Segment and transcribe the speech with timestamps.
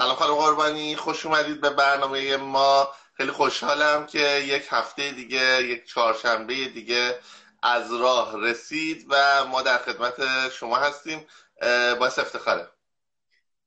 [0.00, 2.88] سلام خانم قربانی خوش اومدید به برنامه ما.
[3.14, 7.18] خیلی خوشحالم که یک هفته دیگه یک چهارشنبه دیگه
[7.62, 10.14] از راه رسید و ما در خدمت
[10.48, 11.26] شما هستیم.
[12.00, 12.70] باعث افتخاره.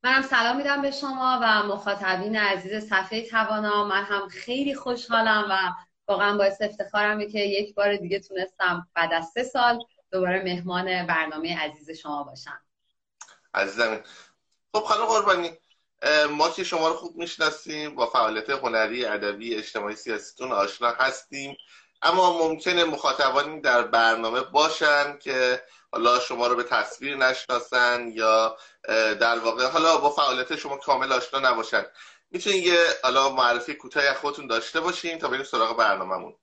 [0.03, 3.83] منم سلام میدم به شما و مخاطبین عزیز صفحه توانا.
[3.83, 5.57] من هم خیلی خوشحالم و
[6.07, 9.79] واقعا باعث افتخارم که یک بار دیگه تونستم بعد از سه سال
[10.11, 12.61] دوباره مهمان برنامه عزیز شما باشم.
[13.53, 14.03] عزیزم.
[14.73, 15.57] خب خانم قربانی
[16.29, 21.57] ما که شما رو خوب می‌شناسیم با فعالیت هنری ادبی اجتماعی سیاسیتون آشنا هستیم.
[22.01, 28.57] اما ممکنه مخاطبانی در برنامه باشن که حالا شما رو به تصویر نشناسن یا
[29.19, 31.85] در واقع حالا با فعالیت شما کامل آشنا نباشن.
[32.31, 36.35] می‌تونین یه حالا معرفی کوتاهی خودتون داشته باشین تا بریم سراغ برنامهمون.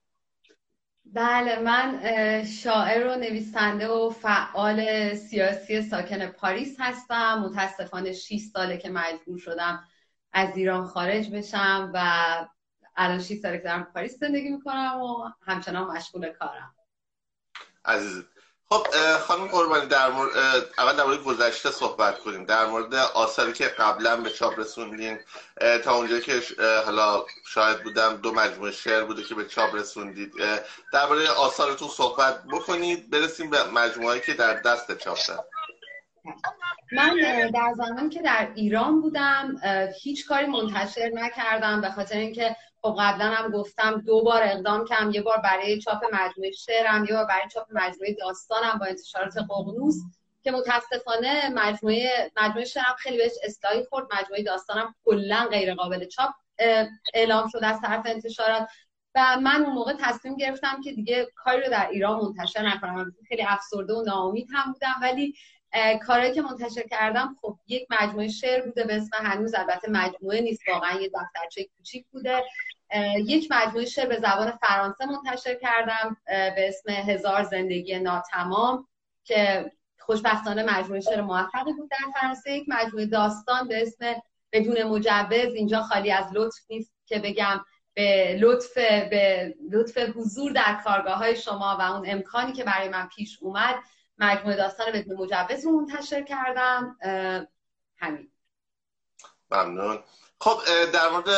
[1.14, 2.00] بله من
[2.44, 7.38] شاعر و نویسنده و فعال سیاسی ساکن پاریس هستم.
[7.38, 9.84] متاسفانه 6 ساله که مجبور شدم
[10.32, 12.00] از ایران خارج بشم و
[12.96, 16.74] الان 6 ساله که در پاریس زندگی می‌کنم و همچنان مشغول کارم.
[17.84, 18.24] عزیز
[18.72, 20.30] خب خانم قربانی در مورد
[20.78, 22.44] اول در مورد گذشته صحبت کنیم.
[22.44, 25.18] در مورد آثاری که قبلا به چاپ رسوندین
[25.84, 26.42] تا اونجا که
[26.84, 30.32] حالا شاید بودم دو مجموعه شعر بوده که به چاپ رسوندید.
[30.92, 33.10] در مورد آثارتون صحبت بکنید.
[33.10, 35.18] برسیم به مجموعه که در دست چاپ
[36.92, 37.16] من
[37.54, 39.56] در زمانی که در ایران بودم
[40.02, 45.10] هیچ کاری منتشر نکردم به خاطر اینکه خب قبلا هم گفتم دو بار اقدام کردم
[45.10, 49.96] یه بار برای چاپ مجموعه شعرم یه بار برای چاپ مجموعه داستانم با انتشارات ققنوس
[50.42, 56.30] که متاسفانه مجموعه مجموعه شعرم خیلی بهش اصلاحی خورد مجموعه داستانم کلا غیر قابل چاپ
[57.14, 58.68] اعلام شد از طرف انتشارات.
[59.14, 63.12] و من اون موقع تصمیم گرفتم که دیگه کاری رو در ایران منتشر نکنم.
[63.28, 65.34] خیلی افسرده و ناامید هم بودم ولی
[66.06, 70.68] کاری که منتشر کردم خب یک مجموعه شعر بوده به اسم هنوز البته مجموعه نیست
[70.68, 72.44] واقعا یه دفترچه کوچیک بوده.
[73.26, 78.88] یک مجموعه شعر به زبان فرانسه منتشر کردم به اسم هزار زندگی ناتمام
[79.24, 82.52] که خوشبختانه مجموعه شعر موفقی بود در فرانسه.
[82.52, 84.22] یک مجموعه داستان به اسم
[84.52, 87.64] بدون مجوز اینجا خالی از لطف نیست که بگم
[87.94, 93.08] به لطف به لطف حضور در کارگاه های شما و اون امکانی که برای من
[93.16, 93.74] پیش اومد
[94.18, 96.96] مجموعه داستان بدون مجوز رو منتشر کردم.
[97.96, 98.30] همین.
[99.50, 99.98] ممنون.
[100.42, 100.60] خب
[100.92, 101.28] در مورد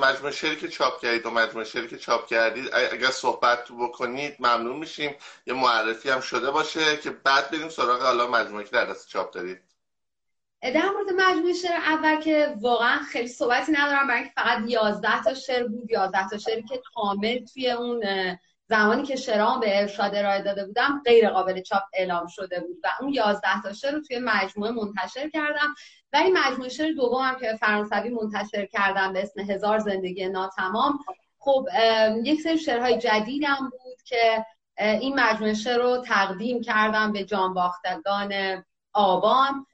[0.00, 4.76] مجموعه شعری که چاپ کردید و مجموعه شعری که چاپ کردید اگر صحبت بکنید ممنون
[4.76, 5.14] میشیم.
[5.46, 9.34] یه معرفی هم شده باشه که بعد بریم سراغ حالا مجموعه که در دست چاپ
[9.34, 9.60] دارید.
[10.62, 15.34] در مورد مجموعه شعر اول که واقعا خیلی صحبتی ندارم برای اینکه فقط 11 تا
[15.34, 18.02] شعر بود 11 تا شعری که کامل توی اون
[18.72, 22.88] زمانی که شرام به ارشاد ارائه داده بودم غیر قابل چاپ اعلام شده بود و
[23.00, 25.74] اون 11 تا شعر رو توی مجموعه منتشر کردم.
[26.12, 30.98] و این مجموعه شعر دومم که فرانسوی منتشر کردم به اسم هزار زندگی ناتمام.
[31.38, 31.66] خب
[32.24, 34.46] یک سری شعرهای جدیدم بود که
[34.78, 38.32] این مجموعه شعر رو تقدیم کردم به جانباختگان
[38.92, 39.66] آبان.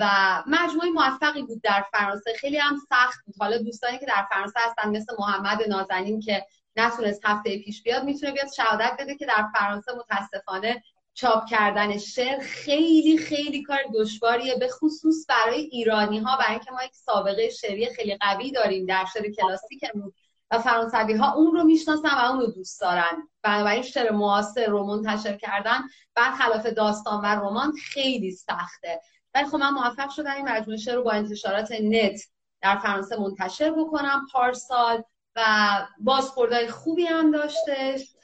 [0.00, 0.10] و
[0.46, 2.32] مجموعه موفقی بود در فرانسه.
[2.32, 3.34] خیلی هم سخت بود.
[3.40, 6.46] حالا دوستانی که در فرانسه هستن مثل محمد نازنین که
[6.78, 10.82] نتونست هفته پیش بیاد می‌تونه بیاد شهادت بده که در فرانسه متاسفانه
[11.14, 16.84] چاپ کردن شعر خیلی خیلی کار دشواریه به خصوص برای ایرانی ها برای اینکه ما
[16.84, 20.12] یک سابقه شعری خیلی قوی داریم در شعر کلاسیکمون
[20.50, 23.28] و فرانسوی ها اون رو می‌شناسن و اون رو دوست دارن.
[23.42, 25.80] بنابراین شعر معاصر رو منتشر کردن
[26.14, 29.00] برخلاف داستان و رمان خیلی سخته.
[29.34, 32.20] ولی خب من موفق شدم این مجموعه شعر رو با انتشارات نت
[32.62, 34.26] در فرانسه منتشر بکنم.
[34.32, 35.02] پارسال
[35.36, 38.16] و بازخوردهای خوبی هم داشتش.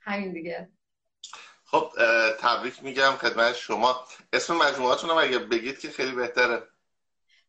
[0.00, 0.68] همین دیگه.
[1.64, 1.92] خب
[2.40, 4.06] تبریک میگم خدمت شما.
[4.32, 6.62] اسم مجموعاتون هم اگه بگید که خیلی بهتره.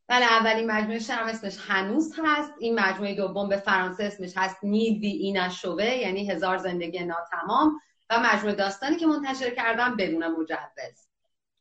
[0.08, 2.52] بله اولین مجموعه شرم اسمش هنوز هست.
[2.60, 7.82] این مجموعه دوم به فرانسه اسمش هست نید بی این شوه یعنی هزار زندگی ناتمام.
[8.10, 11.08] و مجموعه داستانی که منتشر کردم بدون مجوز.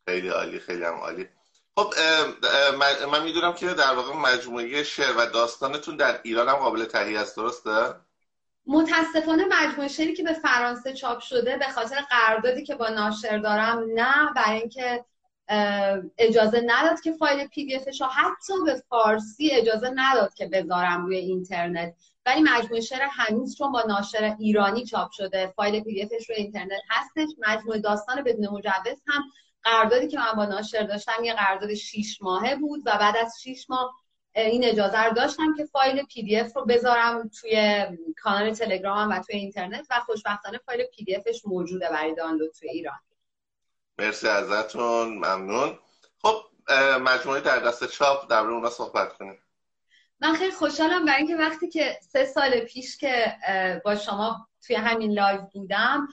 [0.09, 1.28] خیلی عالی خیلی هم عالی.
[1.76, 1.94] خب
[3.12, 7.37] من می‌دونم که در واقع مجموعه شعر و داستانتون در ایران هم قابل تهیه است
[7.37, 7.94] درسته؟
[8.66, 13.84] متاسفانه مجموعه شعری که به فرانسه چاپ شده به خاطر قراردادی که با ناشر دارم
[13.94, 15.04] نه برای اینکه
[16.19, 21.16] اجازه نداد که فایل پی دی افش حتی به فارسی اجازه نداد که بذارم روی
[21.16, 21.94] اینترنت
[22.26, 26.81] ولی مجموعه شعر هنوز چون با ناشر ایرانی چاپ شده فایل PDF ش روی اینترنت
[26.90, 29.22] هستش مجموعه داستان بدون مجوز هم
[29.64, 33.66] قراردادی که من با ناشر داشتم یه قرارداد 6 ماهه بود و بعد از 6
[33.69, 33.94] ماه
[34.34, 37.87] این اجازه رو داشتم که فایل PDF رو بذارم توی
[38.22, 42.99] کانال تلگرامم و توی اینترنت و خوشبختانه فایل PDF ش موجوده برای دانلود توی ایران.
[43.99, 45.78] مرسی ازتون ممنون.
[46.22, 46.34] خب
[47.00, 49.38] مجموعه در دست چاپ در اونا صحبت کنیم.
[50.20, 53.37] من خیلی خوشحالم برای اینکه وقتی که سه سال پیش که
[53.84, 56.08] با شما توی همین live بودم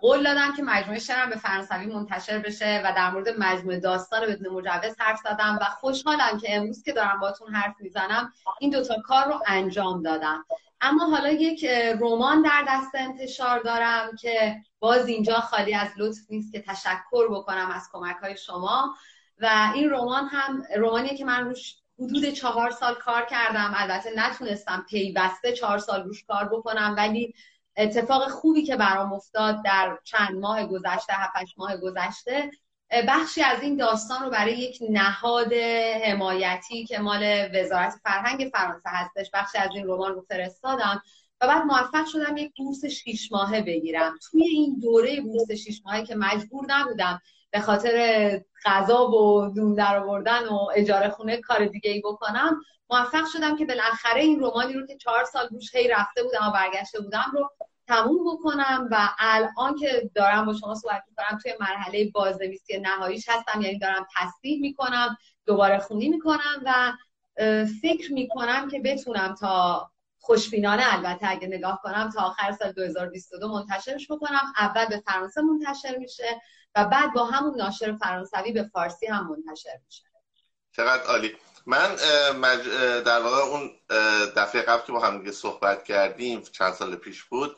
[0.00, 4.54] قول دادم که مجموعه شعرم به فرانسوی منتشر بشه و در مورد مجموعه داستان بدون
[4.54, 9.24] مجوز حرف زدم و خوشحالم که امروز که دارم باتون حرف می‌زنم این دوتا کار
[9.24, 10.44] رو انجام دادم.
[10.80, 11.64] اما حالا یک
[12.00, 17.70] رمان در دست انتشار دارم که باز اینجا خالی از لطف نیست که تشکر بکنم
[17.74, 18.94] از کمک های شما.
[19.40, 23.72] و این رمان هم رومانیه که من روش حدود چهار سال کار کردم.
[23.76, 27.34] البته نتونستم پیوسته چهار سال روش کار بکنم ولی
[27.78, 32.50] اتفاق خوبی که برام افتاد در چند ماه گذشته هفتش ماه گذشته
[33.08, 35.52] بخشی از این داستان رو برای یک نهاد
[36.04, 41.02] حمایتی که مال وزارت فرهنگ فرانسه هستش بخشی از این رمان رو فرستادم
[41.40, 44.18] و بعد موفق شدم یک بورس شیش ماهه بگیرم.
[44.30, 47.20] توی این دوره بورس شیش ماهه که مجبور نبودم
[47.50, 52.60] به خاطر غذا و دون در آوردن و اجاره خونه کار دیگه ای بکنم
[52.90, 56.52] موفق شدم که بالاخره این رومانی رو که چهار سال روش هی رفته بودم و
[56.52, 57.50] برگشته بودم رو
[57.88, 63.60] تموم بکنم و الان که دارم با شما صحبت می‌کنم توی مرحله بازنویسی نهاییش هستم
[63.60, 66.92] یعنی دارم تصدیح می‌کنم دوباره خونی می‌کنم و
[67.82, 74.10] فکر می‌کنم که بتونم تا خوشبینانه البته اگه نگاه کنم تا آخر سال 2022 منتشرش
[74.10, 74.52] بکنم.
[74.58, 76.40] اول به فرانسه منتشر میشه
[76.74, 80.04] و بعد با همون ناشر فرانسوی به فارسی هم منتشر میشه.
[80.72, 81.36] چقدر عالی.
[81.68, 81.94] من
[83.04, 83.70] در واقع اون
[84.36, 87.56] دفعه قبل که با هم دیگه صحبت کردیم چند سال پیش بود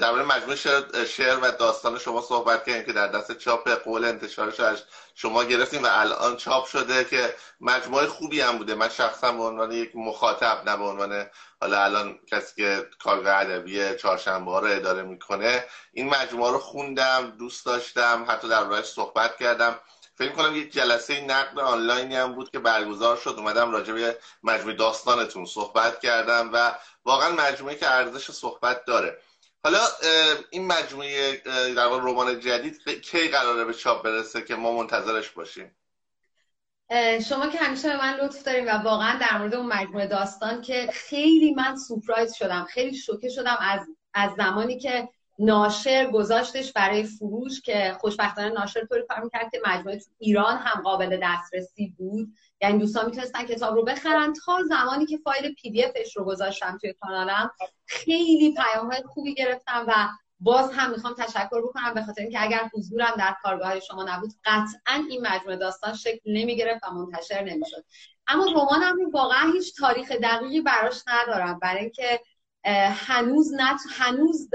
[0.00, 0.56] در مورد مجموعه
[1.04, 4.82] شعر, و داستان شما صحبت کردیم که در دست چاپ قول انتشارش
[5.14, 8.74] شما گرفتیم و الان چاپ شده که مجموعه خوبی هم بوده.
[8.74, 11.26] من شخصا به عنوان یک مخاطب نه به عنوان
[11.60, 17.66] حالا الان کسی که کارگاه ادبی چهارشنبه رو اداره می‌کنه این مجموعه رو خوندم دوست
[17.66, 19.78] داشتم حتی در صحبت کردم.
[20.14, 23.34] فکر کنم یک جلسه نقد آنلاینی هم بود که برگزار شد.
[23.38, 29.18] اومدم راجع به مجموعه داستانتون صحبت کردم و واقعا مجموعه که ارزش صحبت داره.
[29.64, 29.80] حالا
[30.50, 31.42] این مجموعه
[31.74, 35.76] در رمان جدید کی قراره به چاپ برسه که ما منتظرش باشیم؟
[37.28, 40.90] شما که همیشه به من لطف داریم و واقعا در مورد اون مجموعه داستان که
[40.92, 43.80] خیلی من سورپرایز شدم خیلی شوکه شدم از
[44.14, 45.08] از زمانی که
[45.38, 50.82] ناشر گذاشتش برای فروش که خوشبختانه ناشر طوری کار می‌کرد که مجموعه تو ایران هم
[50.82, 52.28] قابل دسترسی بود.
[52.60, 54.32] یعنی دوستان می‌تونستن کتاب رو بخرن.
[54.44, 57.50] تا زمانی که فایل پی دی افش رو گذاشتم توی کانالم
[57.86, 59.94] خیلی پیام های خوبی گرفتم و
[60.40, 61.94] باز هم می‌خوام تشکر بکنم.
[61.94, 66.84] به خاطر اینکه اگر حضورم در کارگاه شما نبود قطعا این مجموعه داستان شکل نمی‌گرفت
[66.84, 67.84] و منتشر نمی‌شد.
[68.26, 71.58] اما رمانم واقعا هیچ تاریخ دقیقی براش ندارم.
[71.58, 72.20] برای اینکه
[72.66, 74.50] هنوز نت هنوز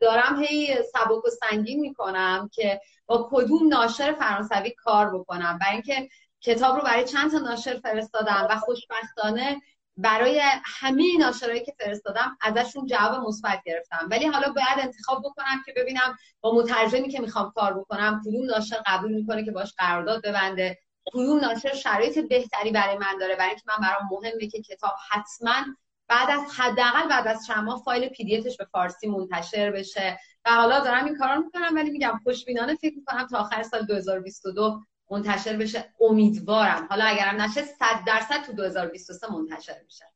[0.00, 6.08] دارم هی سبک و سنگین می‌کنم که با کدوم ناشر فرانسوی کار بکنم برای اینکه
[6.40, 9.60] کتاب رو برای چند تا ناشر فرستادم و خوشبختانه
[9.96, 14.08] برای همه ناشرایی که فرستادم ازشون جواب مثبت گرفتم.
[14.10, 18.82] ولی حالا باید انتخاب بکنم که ببینم با مترجمی که می‌خوام کار بکنم کدوم ناشر
[18.86, 23.36] قبول می‌کنه که باش قرارداد ببنده کدوم ناشر شرایط بهتری برای من داره.
[23.36, 25.64] برای اینکه من برام مهمه که کتاب حتما
[26.12, 30.18] بعد از حداقل بعد از چند ماه فایل پی دی به فارسی منتشر بشه.
[30.44, 34.80] و حالا دارم این کارا می‌کنم ولی میگم خوشبینانه فکر می‌کنم تا آخر سال 2022
[35.10, 35.94] منتشر بشه.
[36.00, 36.86] امیدوارم.
[36.90, 40.11] حالا اگرم نشه 100 درصد تو 2023 منتشر میشه.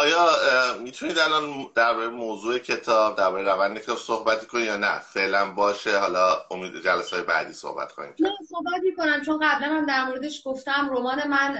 [0.00, 0.28] آیا
[0.80, 5.98] می‌تونید الان در موضوع کتاب در روند کتاب صحبت کنید یا نه؟ فعلا باشه.
[5.98, 9.22] حالا امید جلسه های بعدی صحبت کنید نه صحبت می‌کنم.
[9.22, 11.54] چون قبلا هم در موردش گفتم رمان من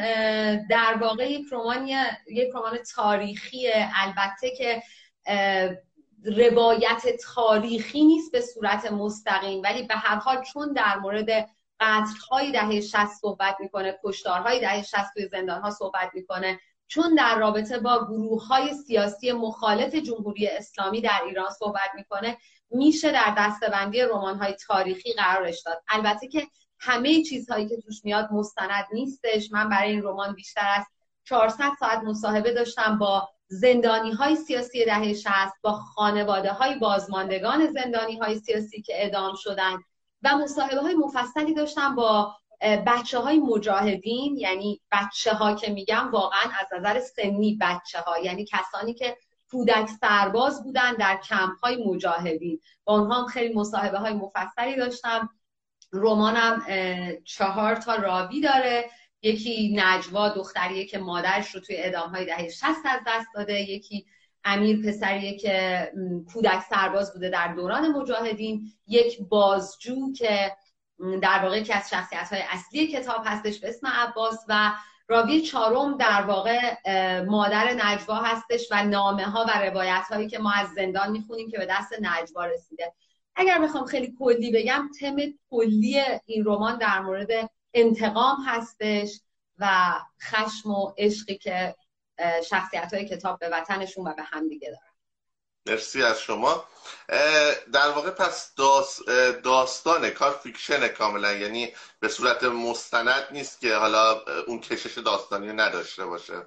[0.71, 1.89] در واقع یک رمان
[2.31, 4.83] یک رمان تاریخی البته که
[6.37, 7.03] روایت
[7.35, 9.63] تاریخی نیست به صورت مستقیم.
[9.63, 11.49] ولی به هر حال چون در مورد
[11.81, 17.79] قتلهای دهه 60 صحبت می‌کنه کشتارهای دهه 60 توی زندانها صحبت می‌کنه چون در رابطه
[17.79, 22.37] با گروه های سیاسی مخالف جمهوری اسلامی در ایران صحبت می‌کنه
[22.71, 25.83] میشه در دستبندی رمان های تاریخی قرارش داد.
[25.89, 26.47] البته که
[26.79, 29.53] همه چیزهایی که توش میاد مستند نیستش.
[29.53, 30.85] من برای این رمان بیشتر از
[31.25, 35.31] 400 ساعت مصاحبه داشتم با زندانی های سیاسی دهه 60
[35.63, 39.77] با خانواده های بازماندگان زندانی های سیاسی که اعدام شدن
[40.23, 46.51] و مصاحبه های مفصلی داشتم با بچه های مجاهدین یعنی بچه ها که میگم واقعا
[46.61, 49.17] از نظر سنی بچه ها یعنی کسانی که
[49.51, 52.61] کودک سرباز بودن در کمپ های مجاهدین.
[52.85, 55.31] با اونها هم خیلی مصاحبه های مفصلی داشتم.
[55.93, 56.63] رمانم
[57.25, 58.91] چهار تا راوی داره.
[59.23, 63.61] یکی نجوا دختریه که مادرش رو توی ادام های دهه 60 از دست داده.
[63.61, 64.07] یکی
[64.45, 65.89] امیر پسریه که
[66.33, 68.73] کودک سرباز بوده در دوران مجاهدین.
[68.87, 70.57] یک بازجو که
[71.23, 74.73] در واقع که از شخصیت های اصلی کتاب هستش به اسم عباس و
[75.09, 76.77] راوی چهارم در واقع
[77.21, 81.59] مادر نجوا هستش و نامه ها و روایت هایی که ما از زندان می‌خونیم که
[81.59, 82.93] به دست نجوا رسیده.
[83.37, 85.17] اگر بخوام خیلی کلی بگم تم
[85.51, 89.21] کلی این رمان در مورد انتقام هستش
[89.59, 91.75] و خشم و عشقی که
[92.49, 94.90] شخصیت های کتاب به وطنشون و به همدیگه دارن.
[95.67, 96.65] مرسی از شما.
[97.73, 98.55] در واقع پس
[99.45, 101.33] داستان کار fiction کاملا.
[101.33, 106.47] یعنی به صورت مستند نیست که حالا اون کشش داستانی نداشته باشه.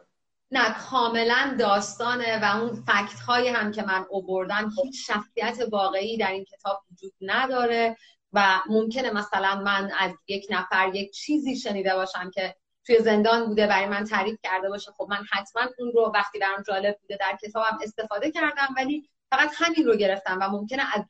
[0.51, 6.31] نه کاملا داستانه و اون fact هایی هم که من اووردم هیچ شخصیت واقعی در
[6.31, 7.97] این کتاب وجود نداره
[8.33, 12.55] و ممکنه مثلا من از یک نفر یک چیزی شنیده باشم که
[12.85, 14.91] توی زندان بوده برای من تعریف کرده باشه.
[14.97, 19.51] خب من حتما اون رو وقتی برام جالب بوده در کتابم استفاده کردم ولی فقط
[19.55, 21.01] همین رو گرفتم و ممکنه از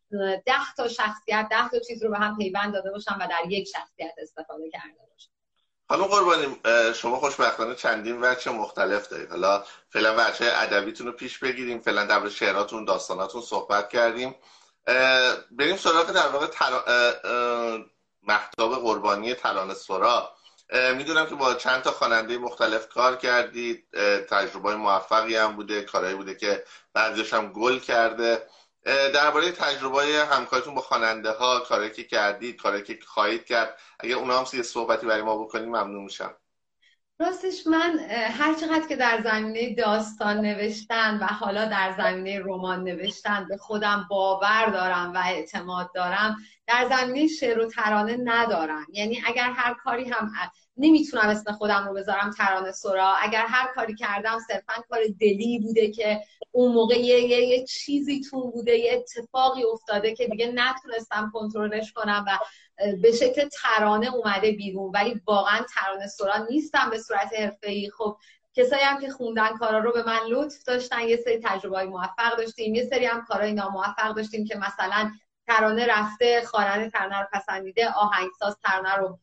[0.45, 3.67] ده تا شخصیت ده تا چیز رو به هم پیوند داده باشم و در یک
[3.67, 5.29] شخصیت استفاده کرده باشم.
[5.89, 6.55] حالا قربانی
[6.93, 9.29] شما خوشبختانه چندین وجه مختلف دارید.
[9.29, 14.35] حالا فعلا وجه ادبیتون رو پیش بگیریم فعلا در شعراتون داستاناتون صحبت کردیم.
[15.51, 16.47] بریم سراغ در واقع
[18.23, 20.35] محتاب قربانی ترانه سرا.
[20.73, 23.87] می‌دونم که با چند تا خواننده مختلف کار کردید.
[24.29, 26.63] تجربه موفقی هم بوده کارهایی بوده که
[26.93, 28.47] بعضیش هم گل کرده.
[28.85, 30.01] درباره تجربه
[30.31, 34.63] همکاریتون با خواننده ها کاری که کردید کاری که خواهید کرد اگر اونا هم یه
[34.63, 36.35] صحبتی برای ما بکنیم ممنون میشم.
[37.19, 43.45] راستش من هر چقدر که در زمینه داستان نوشتن و حالا در زمینه رمان نوشتن
[43.49, 48.85] به خودم باور دارم و اعتماد دارم در زمینه شعر و ترانه ندارم.
[48.93, 50.31] یعنی اگر هر کاری هم
[50.77, 55.91] نمی‌تونم اسم خودم رو بذارم ترانه سرا اگر هر کاری کردم صرفا کار دلی بوده
[55.91, 61.93] که اون موقع یه, یه, چیزی تون بوده یه اتفاقی افتاده که دیگه نتونستم کنترلش
[61.93, 62.37] کنم و
[63.01, 67.29] به شکل ترانه اومده بیرون ولی واقعا ترانه سرا نیستم به صورت
[67.63, 68.17] ای خب
[68.53, 72.37] کسایی هم که خوندن کارا رو به من لطف داشتن یه سری تجربه های موفق
[72.37, 75.11] داشتیم یه سری هم کارهای ناموفق داشتیم که مثلا
[75.47, 79.19] ترانه رفته خواننده ترانه رو پسندیده آهنگساز ترانه رو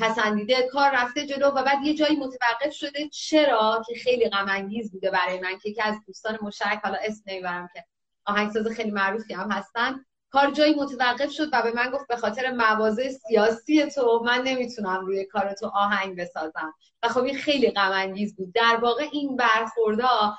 [0.00, 3.08] پسندیده کار رفته جلو و بعد یه جایی متوقف شده.
[3.08, 7.22] چرا؟ که خیلی غم انگیز بوده برای من که یکی از دوستان مشترک حالا اسم
[7.26, 7.84] نمی‌برم که
[8.24, 10.04] آهنگساز خیلی معروفی هم هستن.
[10.34, 15.06] کار جایی متوقف شد و به من گفت به خاطر مواضع سیاسی تو من نمی‌تونم
[15.06, 16.74] روی کار تو آهنگ بسازم.
[17.02, 18.52] و خب این خیلی غم انگیز بود.
[18.52, 20.36] در واقع این برخوردا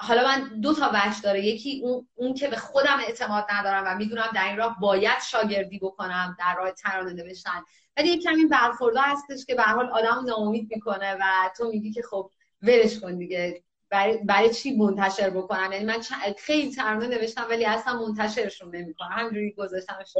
[0.00, 1.46] حالا من دو تا وجه داره.
[1.46, 5.78] یکی اون, اون که به خودم اعتماد ندارم و می‌دونم در این راه باید شاگردی
[5.78, 7.64] بکنم در راه ترانه نوشتن.
[7.96, 12.02] ولی یک کمی برخورده هستش که به حال آدم ناامید می‌کنه و تو میگی که
[12.10, 12.30] خب
[12.62, 13.62] ولش کن دیگه.
[13.90, 16.02] برای, برای چی منتشر بکنم یعنی من
[16.38, 19.08] خیلی ترانه نوشتم ولی اصلا منتشرشون نمی‌کنم.
[19.12, 20.14] همینجوری گذاشتمش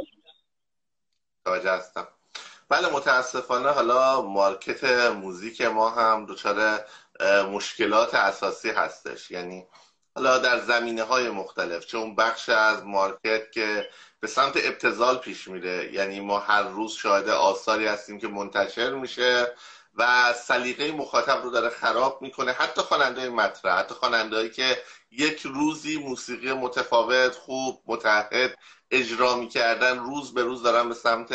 [1.47, 2.07] هستم.
[2.69, 6.85] بله متاسفانه حالا مارکت موزیک ما هم دچار
[7.51, 9.31] مشکلات اساسی هستش.
[9.31, 9.67] یعنی
[10.15, 15.93] حالا در زمینه های مختلف چون بخش از مارکت که به سمت ابتزال پیش میره.
[15.93, 19.55] یعنی ما هر روز شاهد آثاری هستیم که منتشر میشه.
[19.97, 22.51] و سلیقه مخاطب رو داره خراب می‌کنه.
[22.51, 28.57] حتی خواننده مطرح حتی خوانندهایی که یک روزی موسیقی متفاوت خوب متحد
[28.91, 31.31] اجرا می‌کردن روز به روز دارن به سمت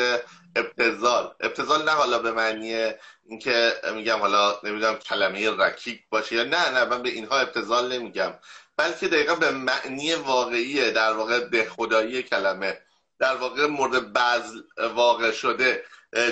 [0.56, 2.92] ابتزال ابتزال نه حالا به معنی
[3.26, 8.34] اینکه میگم حالا نمی‌دونم کلمه رکیک باشه یا نه نه من به اینها ابتزال نمیگم.
[8.76, 12.80] بلکه دقیقا به معنی واقعی در واقع به خدایی کلمه
[13.18, 14.52] در واقع مورد بعض
[14.94, 15.84] واقع شده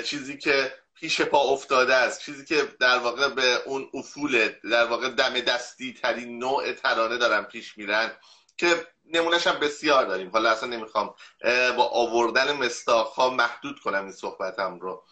[0.05, 2.21] چیزی که پیش پا افتاده است.
[2.21, 7.43] چیزی که در واقع به اون افول در واقع دم دستی ترین نوع ترانه دارن
[7.43, 8.13] پیش میرن
[8.57, 10.31] که نمونهش هم بسیار داریم.
[10.31, 11.15] حالا اصلا نمی‌خوام
[11.77, 15.05] با آوردن مستاخ محدود کنم این صحبتم رو.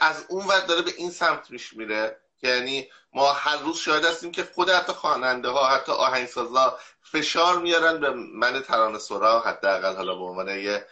[0.00, 2.20] از اون ور داره به این سمت میش میره.
[2.42, 8.00] یعنی ما هر روز شاهد هستیم که خود حتی خواننده ها حتی آهنگسازا فشار میارن
[8.00, 10.86] به من ترانه سرا حداقل حالا به عنوان یه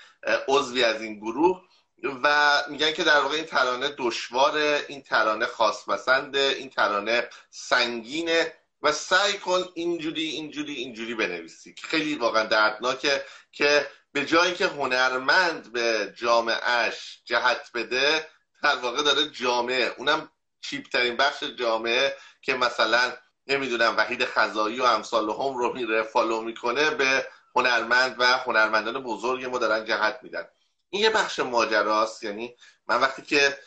[0.49, 1.63] عضوی از این گروه.
[2.05, 8.53] و میگن که در واقع این ترانه دشواره این ترانه خاص پسنده این ترانه سنگینه
[8.83, 15.73] و سعی کن اینجوری اینجوری اینجوری بنویسی خیلی واقعا دردناکه که به جایی که هنرمند
[15.73, 18.27] به جامعهش جهت بده
[18.63, 20.31] در واقع داره جامعه اونم
[20.61, 23.13] چیپترین بخش جامعه که مثلا
[23.47, 29.45] نمی‌دونم وحید خزایی و امثال هم رو میره فالو می‌کنه به هنرمند و هنرمندان بزرگ
[29.45, 30.45] ما دارن جهت میدن.
[30.95, 32.25] این یه بخش ماجراست.
[32.25, 33.59] یعنی من وقتی که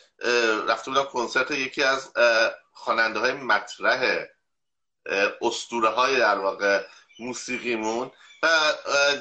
[0.68, 2.12] رفته بودم کنسرت یکی از
[2.72, 4.24] خواننده های مطرح
[5.40, 6.84] استوره های در واقع
[7.18, 8.10] موسیقیمون
[8.42, 8.48] و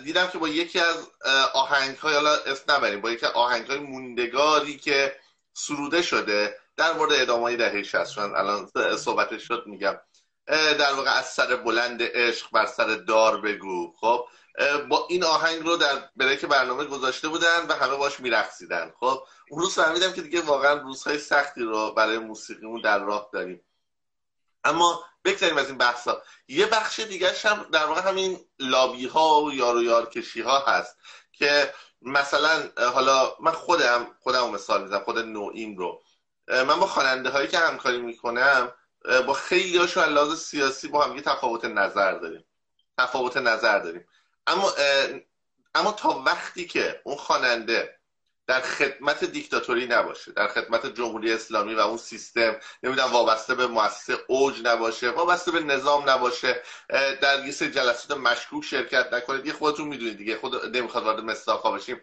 [0.03, 1.07] دیدم که با یکی از
[1.53, 5.15] آهنگ های حالا اسم نبریم با یکی از آهنگ های موندگاری که
[5.53, 9.99] سروده شده در مورد ادامه دهه 60 الان صحبتش شد میگم
[10.47, 13.93] در واقع از سر بلند عشق بر سر دار بگو.
[13.99, 14.27] خب
[14.89, 18.93] با این آهنگ رو در بریک برنامه گذاشته بودن و همه باش میرقصیدن.
[18.99, 23.61] خب اون روز فهمیدم که دیگه واقعا روزهای سختی رو برای موسیقیمون در راه داریم.
[24.63, 26.21] اما بگذاریم از این بحثا.
[26.47, 30.59] یه بخش دیگه هم در واقع همین لابی ها و یار و یار کشی ها
[30.59, 30.97] هست
[31.31, 36.01] که مثلا حالا من خودم خودم مثال می‌زنم خود نوعیم رو.
[36.47, 38.73] من با خواننده هایی که همکاری می‌کنم
[39.27, 42.45] با خیلی هاشون لحاظ سیاسی با هم تفاوت نظر داریم.
[42.97, 44.07] تفاوت نظر داریم.
[44.47, 44.73] اما
[45.75, 47.97] اما تا وقتی که اون خواننده
[48.47, 54.17] در خدمت دیکتاتوری نباشه در خدمت جمهوری اسلامی و اون سیستم نمی‌دونم وابسته به مؤسسه
[54.27, 56.61] اوج نباشه وابسته به نظام نباشه
[57.21, 62.01] در یه جلسات مشکوک شرکت نکنه دیگه خودتون می‌دونید دیگه خود نمی‌خواد وارد مستاقا بشیم.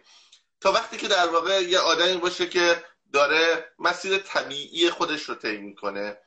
[0.61, 2.83] تا وقتی که در واقع یه آدمی باشه که
[3.13, 6.17] داره مسیر طبیعی خودش رو طی می‌کنه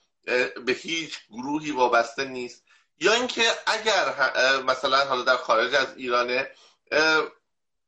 [0.66, 2.64] به هیچ گروهی وابسته نیست.
[3.00, 4.14] یا اینکه اگر
[4.62, 6.50] مثلا حالا در خارج از ایرانه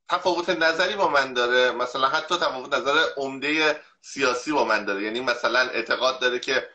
[0.09, 5.03] تفاوت نظری با من داره مثلا حتی تفاوت نظر عمده سیاسی با من داره.
[5.03, 6.69] یعنی مثلا اعتقاد داره که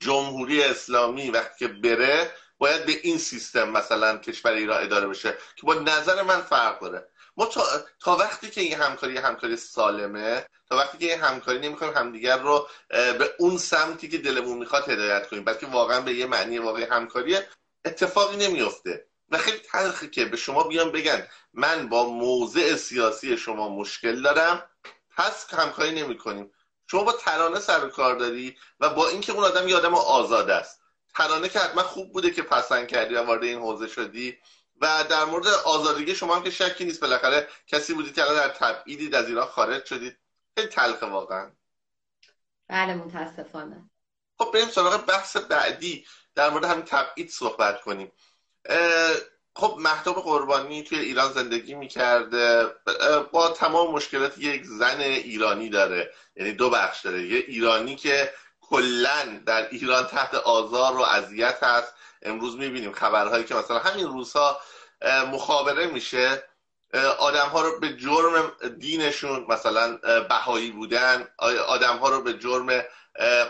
[0.00, 5.66] جمهوری اسلامی وقتی که بره باید به این سیستم مثلا کشور ایران اداره بشه که
[5.66, 7.08] با نظر من فرق داره.
[7.36, 7.64] ما تا,
[8.00, 12.68] تا وقتی که این همکاری همکاری سالمه تا وقتی که این همکاری نمی‌کنیم همدیگر رو
[12.88, 15.44] به اون سمتی که دلمون می‌خواد هدایت کنیم.
[15.44, 17.38] بلکه واقعا به یه معنی واقعی همکاری
[17.84, 23.68] اتفاقی نمیفته و خیلی تلخه که به شما بیان بگن من با موضع سیاسی شما
[23.68, 24.70] مشکل دارم.
[25.16, 26.52] پس همکاری نمی کنیم
[26.90, 30.80] شما با ترانه سر کار داری و با اینکه اون آدم یه آدم آزاد است.
[31.14, 34.38] ترانه که حتما خوب بوده که پسند کردی و وارد این حوزه شدی
[34.80, 39.14] و در مورد آزادگی شما هم که شکی نیست بالاخره کسی بودید که در تبعیدید
[39.14, 40.18] از ایران خارج شدید.
[40.58, 41.52] خیلی تلخه واقعا.
[42.68, 43.90] بله متاسفانه.
[44.38, 46.06] خب بریم سراغ بحث بعدی.
[46.34, 48.12] در مورد همین تبعید صحبت کنیم.
[49.56, 52.66] خب محتوب قربانی توی ایران زندگی می‌کرده.
[53.32, 56.12] با تمام مشکلات یک زن ایرانی داره.
[56.36, 57.22] یعنی دو بخش داره.
[57.22, 58.32] یه ایرانی که
[58.70, 61.94] کلا در ایران تحت آزار و اذیت هست.
[62.22, 64.60] امروز می‌بینیم خبرهایی که مثلا همین روزها
[65.32, 66.44] مخابره میشه.
[67.18, 69.96] آدم ها رو به جرم دینشون مثلا
[70.28, 71.28] بهایی بودن.
[71.66, 72.84] آدم ها رو به جرم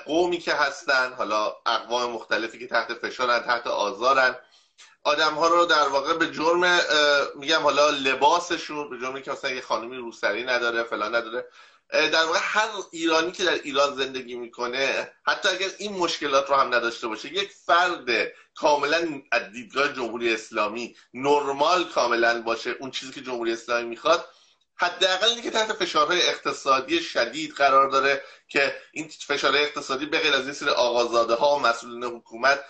[0.04, 4.36] قومی که هستن حالا اقوام مختلفی که تحت فشارن تحت آزارن.
[5.04, 6.80] آدم ها رو در واقع به جرم
[7.34, 11.48] میگم حالا لباسشون به جرمی که مثلا یه خانمی روسری نداره فلان نداره.
[11.92, 16.74] در واقع هر ایرانی که در ایران زندگی می‌کنه حتی اگر این مشکلات رو هم
[16.74, 23.20] نداشته باشه یک فرد کاملا از دیدگاه جمهوری اسلامی نرمال کاملا باشه اون چیزی که
[23.20, 24.28] جمهوری اسلامی می‌خواد
[24.78, 30.34] حداقل اینه که تحت فشارهای اقتصادی شدید قرار داره که این فشارهای اقتصادی به غیر
[30.34, 32.64] از این سری آقازاده ها و مسئولین حکومت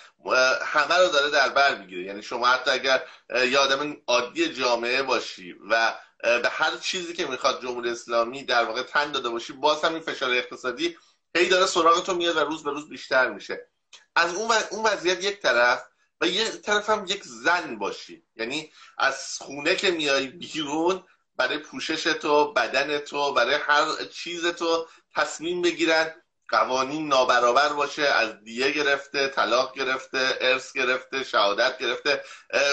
[0.62, 2.02] همه رو داره در بر می‌گیره.
[2.02, 3.02] یعنی شما حتی اگر
[3.50, 8.82] یه آدم عادی جامعه باشی و به هر چیزی که می‌خواد جمهوری اسلامی در واقع
[8.82, 10.96] تن داده باشی باز هم این فشار اقتصادی
[11.36, 13.68] هی داره سراغ تو میاد و روز به روز بیشتر میشه.
[14.16, 15.82] از اون اون وضعیت یک طرف
[16.20, 18.26] و یه طرف هم یک زن باشی.
[18.36, 21.04] یعنی از خونه که میای بیرون
[21.36, 26.14] برای پوشش تو بدن تو برای هر چیز تو تصمیم بگیرن
[26.48, 32.24] قوانین نابرابر باشه از دیه گرفته طلاق گرفته ارث گرفته شهادت گرفته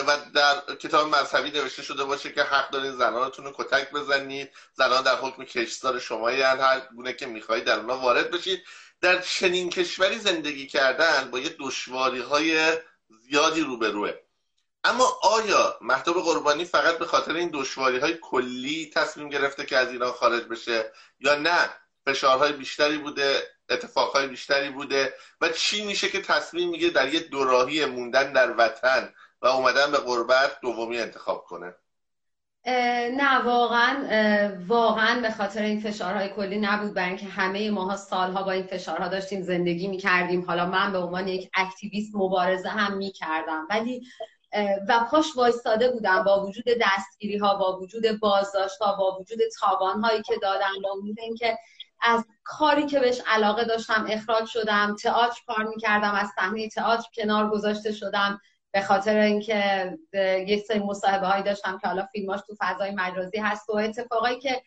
[0.07, 4.51] و در کتاب مذهبی نوشته شده باشه که حق دارید زنانتون رو کتک بزنید.
[4.73, 8.63] زنان در حکم کشتار شما هر گونه که می‌خواهید در اونا وارد بشید.
[9.01, 12.77] در چنین کشوری زندگی کردن با یه دشواری های
[13.09, 14.11] زیادی روبروه.
[14.83, 19.89] اما آیا محتوب قربانی فقط به خاطر این دشواری های کلی تصمیم گرفته که از
[19.89, 21.69] ایران خارج بشه یا نه؟
[22.05, 27.85] فشارهای بیشتری بوده اتفاقهای بیشتری بوده و چی میشه که تصمیم میگه در یه دوراهی
[27.85, 31.75] موندن در وطن و اومدن به قربت دومی انتخاب کنه؟
[33.15, 33.95] نه واقعا
[34.67, 36.93] واقعا به خاطر این فشارهای کلی نبود.
[36.93, 40.45] برای اینکه همه ماها سالها با این فشارها داشتیم زندگی می‌کردیم.
[40.45, 43.67] حالا من به عنوان یک اکتیویست مبارزه هم می‌کردم.
[43.69, 44.07] ولی
[44.89, 50.03] و پاش وایستاده بودم با وجود دستگیری ها با وجود بازداشت ها با وجود تاوان
[50.03, 51.57] هایی که دادن با وجود اینکه
[52.03, 57.49] از کاری که بهش علاقه داشتم اخراج شدم تئاتر کار می‌کردم از صحنه تئاتر کنار
[57.49, 59.91] گذاشته شدم به خاطر اینکه
[60.47, 64.61] یک سری مصاحبه هایی داشتم که حالا فیلماش تو فضای مجازی هست و اتفاقایی که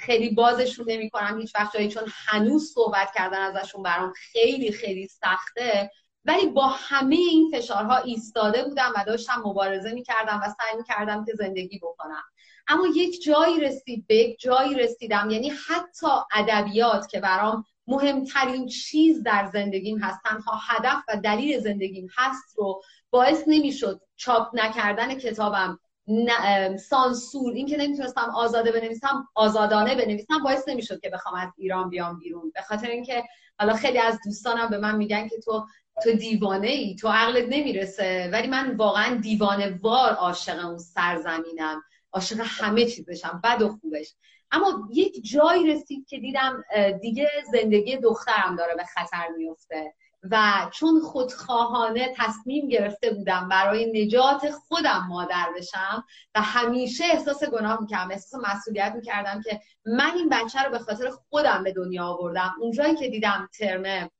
[0.00, 5.08] خیلی بازشون نمی کنم هیچ وقت جایی چون هنوز صحبت کردن ازشون برام خیلی خیلی
[5.08, 5.90] سخته.
[6.24, 11.32] ولی با همه این فشارها ایستاده بودم و داشتم مبارزه می‌کردم و سعی می‌کردم که
[11.38, 12.22] زندگی بکنم.
[12.68, 15.30] اما یک جایی رسید به یک جایی رسیدم.
[15.30, 22.08] یعنی حتی ادبیات که برام مهمترین چیز در زندگیم هست تنها هدف و دلیل زندگیم
[22.16, 25.78] هست رو باعث نمی‌شد چاپ نکردن کتابم
[26.88, 32.18] سانسور این که نمی‌تونستم آزاده بنویسم آزادانه بنویسم باعث نمی‌شد که بخوام از ایران بیام
[32.18, 32.52] بیرون.
[32.54, 33.24] به خاطر اینکه
[33.58, 35.66] حالا خیلی از دوستانم به من میگن که تو
[36.02, 38.30] تو دیوانه ای تو عقلت نمی‌رسه.
[38.32, 41.82] ولی من واقعا دیوانه وار عاشق اون سرزمینم.
[42.12, 44.14] عاشق همه چیزشم بد و خوبش.
[44.50, 46.64] اما یک جایی رسید که دیدم
[47.00, 49.94] دیگه زندگی دخترم داره به خطر میفته
[50.30, 57.80] و چون خودخواهانه تصمیم گرفته بودم برای نجات خودم مادر بشم و همیشه احساس گناه
[57.80, 62.54] می‌کردم احساس مسئولیت می‌کردم که من این بچه رو به خاطر خودم به دنیا آوردم.
[62.60, 64.10] اونجایی که دیدم ترمه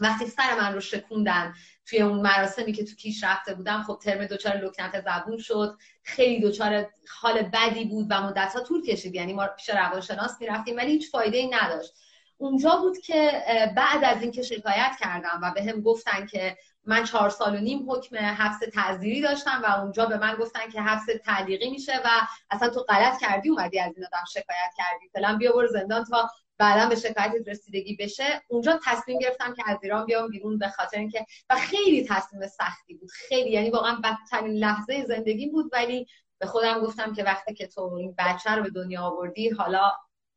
[0.00, 1.54] وقتی سر من رو شکوندن
[1.86, 5.78] توی اون مراسمی که تو کیش رفته بودم خب ترم دوچار لکنت زبون شد.
[6.02, 6.86] خیلی دوچار
[7.20, 9.14] حال بدی بود و مدت ها طول کشید.
[9.14, 11.92] یعنی ما پیش روانشناس می‌رفتیم ولی هیچ فایده ای نداشت.
[12.36, 13.42] اونجا بود که
[13.76, 17.90] بعد از اینکه شکایت کردم و به هم گفتن که من چهار سال و نیم
[17.90, 22.08] حکم حبس تعذیری داشتم و اونجا به من گفتن که حبس تعلیقی میشه و
[22.50, 25.08] اصلا تو غلط کردی اومدی از این آدم شکایت کردی.
[25.12, 28.42] فلان بیا برو زندان تا بعدا به شکایت رسیدگی بشه.
[28.48, 32.94] اونجا تصمیم گرفتم که از ایران بیام بیرون به خاطر اینکه و خیلی تصمیم سختی
[32.94, 33.10] بود.
[33.10, 36.06] خیلی یعنی واقعا بدترین لحظه زندگی بود ولی
[36.38, 39.92] به خودم گفتم که وقتی که تو این بچه رو به دنیا آوردی حالا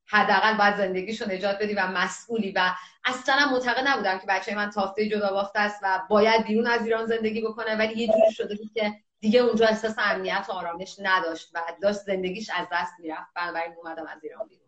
[0.05, 2.51] حداقل باید زندگیشو نجات بدی و مسئولی.
[2.51, 2.71] و
[3.05, 7.05] اصلا معتقد نبودم که بچه من تافته جدا بافته است و باید بیرون از ایران
[7.05, 11.49] زندگی بکنه ولی یه جوری شده بود که دیگه اونجا احساس امنیت و آرامش نداشت
[11.53, 13.33] و داشت زندگیش از دست می‌رفت.
[13.35, 14.62] بنابراین اومدم از ایران بیرون.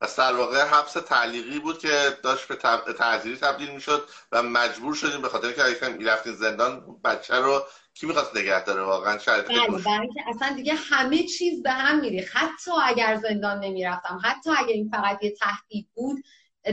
[0.00, 2.48] پس در واقع حبس تعلیقی بود که داشت
[2.86, 7.62] به تعذیری تبدیل می‌شد و مجبور شدیم به خاطر که اگه می‌رفتین زندان بچه رو
[7.94, 12.00] کی می‌خواست نگه داره واقعا؟ شرط بله برای که اصلا دیگه همه چیز به هم
[12.00, 16.24] میری حتی اگر زندان نمی‌رفتم حتی اگر این فقط یه تهدید بود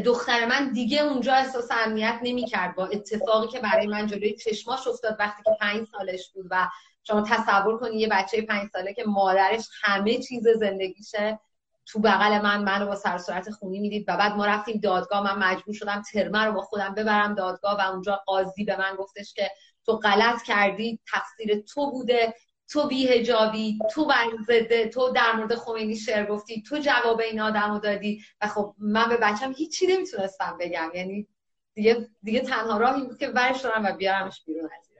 [0.06, 5.16] دختر من دیگه اونجا احساس امنیت نمی‌کرد با اتفاقی که برای من جلوی چشماش افتاد
[5.20, 6.68] وقتی که پنج سالش بود و
[7.04, 11.40] شما تصور کنید یه بچه پنج ساله که مادرش همه چیز زندگیشه.
[11.86, 15.24] تو بغل من منو با سر صورت خونی می‌دید و بعد ما رفتیم دادگاه.
[15.24, 19.34] من مجبور شدم ترمه رو با خودم ببرم دادگاه و اونجا قاضی به من گفتش
[19.34, 19.52] که
[19.86, 22.34] تو غلط کردی تقصیر تو بوده
[22.70, 24.12] تو بیهجابی تو
[24.48, 28.24] ضده تو در مورد خمینی شعر گفتی تو جواب این آدم رو دادی.
[28.42, 30.92] و خب من به بچم هیچی نمی‌تونستم بگم.
[30.96, 31.28] یعنی
[31.74, 34.93] دیگه, دیگه تنها راه این بود که برش دارم و بیارمش بیرون از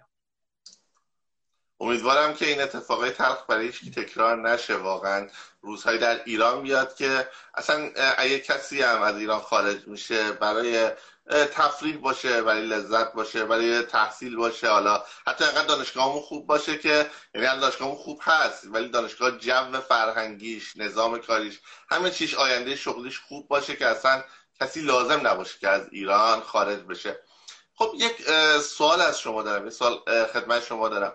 [1.84, 4.76] امیدوارم که این اتفاقای تلخ برای هیچکی تکرار نشه.
[4.76, 5.28] واقعا
[5.62, 10.92] روزهایی در ایران بیاد که اصلا اگه کسی هم از ایران خارج میشه برای
[11.30, 17.10] تفریح باشه برای لذت باشه برای تحصیل باشه حالا حتی اینقدر دانشگاهمون خوب باشه که
[17.36, 23.48] یعنی دانشگاهمون خوب هست ولی دانشگاه جو فرهنگیش نظام کاریش همه چیش آینده شغلیش خوب
[23.48, 24.24] باشه که اصلا
[24.62, 27.20] کسی لازم نباشه که از ایران خارج بشه.
[27.76, 31.14] خب یک سوال از شما دارم یه سوال خدمت شما دارم.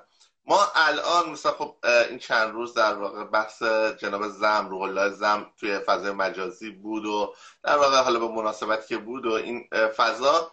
[0.48, 1.76] ما الان مثلا خب
[2.08, 3.62] این چند روز در واقع بحث
[3.98, 8.88] جناب زم روح الله زم توی فضای مجازی بود و در واقع حالا به مناسبتی
[8.88, 10.52] که بود و این فضا.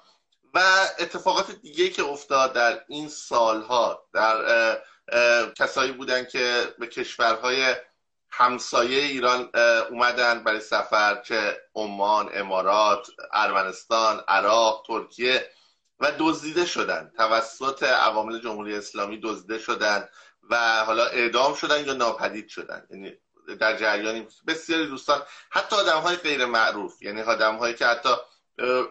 [0.53, 0.59] و
[0.99, 4.37] اتفاقات دیگه که افتاد در این سالها در
[5.57, 7.75] کسایی بودن که به کشورهای
[8.29, 9.49] همسایه ایران
[9.89, 15.51] اومدن برای سفر چه عمان امارات ارمنستان عراق ترکیه.
[15.99, 17.11] و دزدیده شدن.
[17.17, 20.09] توسط عوامل جمهوری اسلامی دزدیده شدن
[20.49, 22.87] و حالا اعدام شدن یا ناپدید شدن.
[22.89, 23.13] یعنی
[23.59, 28.09] در جریانی بسیاری دوستان حتی آدم های غیر معروف یعنی آدم هایی که حتی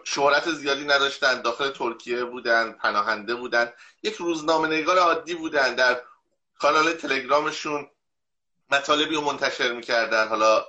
[0.03, 5.75] شهرت زیادی نداشتن داخل ترکیه بودن پناهنده بودن یک روزنامه نگار عادی بودن.
[5.75, 6.01] در
[6.59, 7.89] کانال تلگرامشون
[8.71, 10.65] مطالبی رو منتشر می‌کردن حالا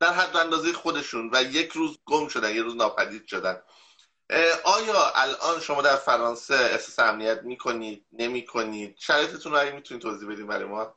[0.00, 3.62] در حد اندازه خودشون و یک روز گم شدن یک روز ناپدید شدن.
[4.64, 10.64] آیا الان شما در فرانسه احساس امنیت می‌کنید؟ نمی‌کنید؟ شرایطتون رو می‌تونید توضیح بدید برای
[10.64, 10.94] ما.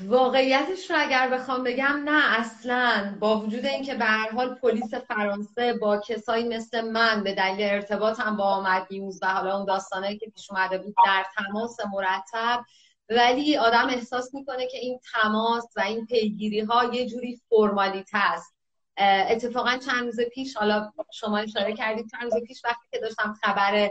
[0.00, 3.16] واقعیتش رو اگر بخوام بگم نه اصلا.
[3.20, 8.36] با وجود اینکه به هر حال پلیس فرانسه با کسایی مثل من به دلیل ارتباطم
[8.36, 12.64] با آمد نیوز و حالا اون داستانه که پیش اومده بود در تماس مرتب
[13.08, 18.53] ولی آدم احساس می‌کنه که این تماس و این پیگیری ها یه جوری فرمالیته است.
[18.98, 23.90] اتفاقا چند روز پیش حالا شما اشاره کردید چند روز پیش وقتی که داشتم خبر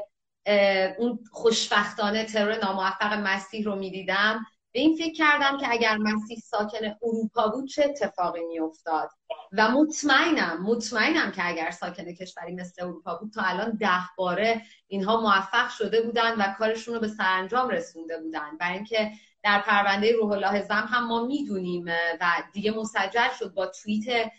[0.97, 6.95] اون خوشبختانه ترور ناموفق مسیح رو می‌دیدم به این فکر کردم که اگر مسیح ساکن
[7.01, 9.09] اروپا بود چه اتفاقی میافتاد؟
[9.51, 15.21] و مطمئنم مطمئنم که اگر ساکن کشوری مثل اروپا بود تا الان ده باره اینها
[15.21, 19.11] موفق شده بودن و کارشون رو به سرانجام رسونده بودن برای اینکه
[19.43, 21.85] در پرونده روح الله زم هم ما می‌دونیم
[22.21, 24.31] و دیگه مسجل شد با توییت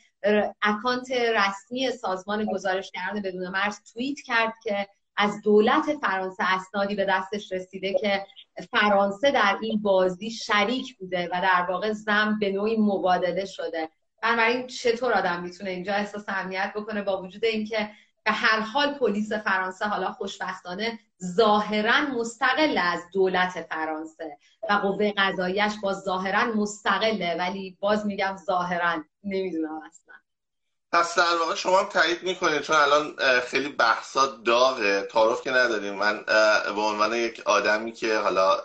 [0.62, 7.52] اکانت رسمی سازمان گزارشگران بدون مرز توییت کرد که از دولت فرانسه اسنادی به دستش
[7.52, 8.26] رسیده که
[8.70, 13.88] فرانسه در این بازی شریک بوده و در واقع زم به نوعی مبادله شده.
[14.22, 17.90] بنابراین چطور آدم می‌تونه اینجا احساس امنیت بکنه با وجود اینکه
[18.24, 24.38] به هر حال پلیس فرانسه حالا خوشبختانه ظاهرا مستقل از دولت فرانسه
[24.70, 30.03] و قوه قضاییش با ظاهرا مستقله ولی باز میگم ظاهرا نمی‌دونم اصلا.
[30.94, 35.02] پس در واقع شما هم تایید می‌کنید چون الان خیلی بحثا داغه.
[35.02, 35.94] تعارف که نداریم.
[35.94, 36.24] من
[36.74, 38.60] به عنوان یک آدمی که حالا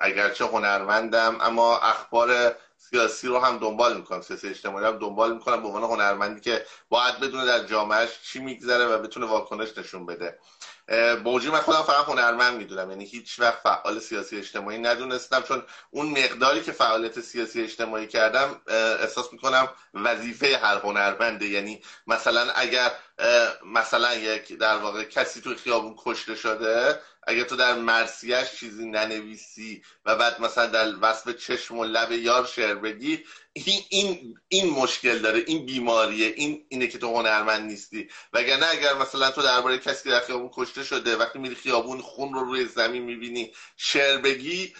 [0.00, 5.62] اگرچه هنرمندم اما اخبار سیاسی رو هم دنبال می‌کنم سیاسی اجتماعی هم دنبال می‌کنم.
[5.62, 10.38] به عنوان هنرمندی که باید بدونه در جامعهش چی میگذره و بتونه واکنش نشون بده.
[11.24, 12.90] وجود من خودم فقط هنرمند می‌دونم.
[12.90, 18.60] یعنی هیچ وقت فعال سیاسی اجتماعی ندونستم چون اون مقداری که فعالیت سیاسی اجتماعی کردم
[19.00, 21.46] احساس می‌کنم وظیفه هر هنرمنده.
[21.46, 22.92] یعنی مثلا اگر
[23.66, 29.82] مثلا یک در واقع کسی تو خیابون کشته شده اگر تو در مرسیش چیزی ننویسی
[30.04, 35.18] و بعد مثلا در وصف چشم و لب یار شعر بگی این, این, این مشکل
[35.18, 38.08] داره این بیماریه این اینه که تو هنرمند نیستی.
[38.32, 42.34] وگرنه اگر مثلا تو درباره کسی که در خیابون کشته شده وقتی میری خیابون خون
[42.34, 44.74] رو روی زمین می‌بینی شعر بگی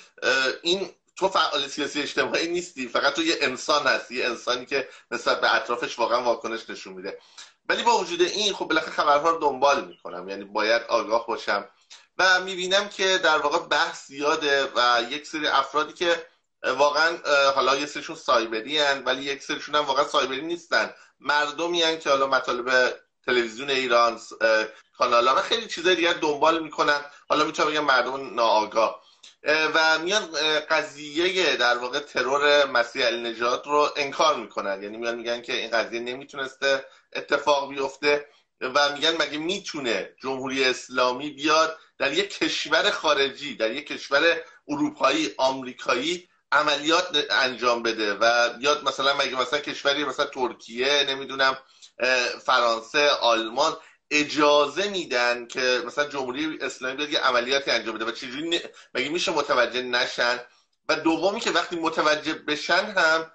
[0.63, 2.89] این تو فعال سیاسی اجتماعی نیستی.
[2.89, 7.19] فقط تو یه انسان هستی یه انسانی که نسبت به اطرافش واقعا واکنش نشون میده.
[7.69, 10.29] ولی با وجود این خب بالاخره خبرها رو دنبال می‌کنم.
[10.29, 11.69] یعنی باید آگاه باشم.
[12.19, 16.27] و می‌بینم که در واقع بحث زیاده و یک سری افرادی که
[16.77, 17.17] واقعا
[17.55, 20.95] حالا یه سریشون سایبری هن ولی یک سریشون هم واقعا سایبری نیستن.
[21.21, 22.95] مردمی هن که حالا مطالب
[23.27, 24.21] تلویزیون ایران
[24.99, 27.01] کانال ها خیلی چیزای دیگر دنبال می‌کنن.
[27.29, 29.03] حالا می‌تونم بگم مردم ناآگاه.
[29.75, 30.29] و میان
[30.71, 34.83] قضیه در واقع ترور مسیح نجات رو انکار می‌کنن.
[34.83, 36.85] یعنی میان میگن که این قضیه نمی‌تونسته
[37.17, 38.27] اتفاق بیفته
[38.61, 45.35] و میگن مگه می‌تونه جمهوری اسلامی بیاد در یک کشور خارجی در یک کشور اروپایی
[45.37, 51.59] آمریکایی عملیات انجام بده و بیاد مثلا مگه مثلا کشوری مثلا ترکیه نمی‌دونم
[52.45, 53.77] فرانسه آلمان
[54.11, 58.61] اجازه میدن که مثلا جمهوری اسلامی بیاد یه عملیاتی انجام بده و چجوری
[58.95, 60.41] مگه میشه متوجه نشن؟
[60.89, 63.31] و دومی که وقتی متوجه بشن هم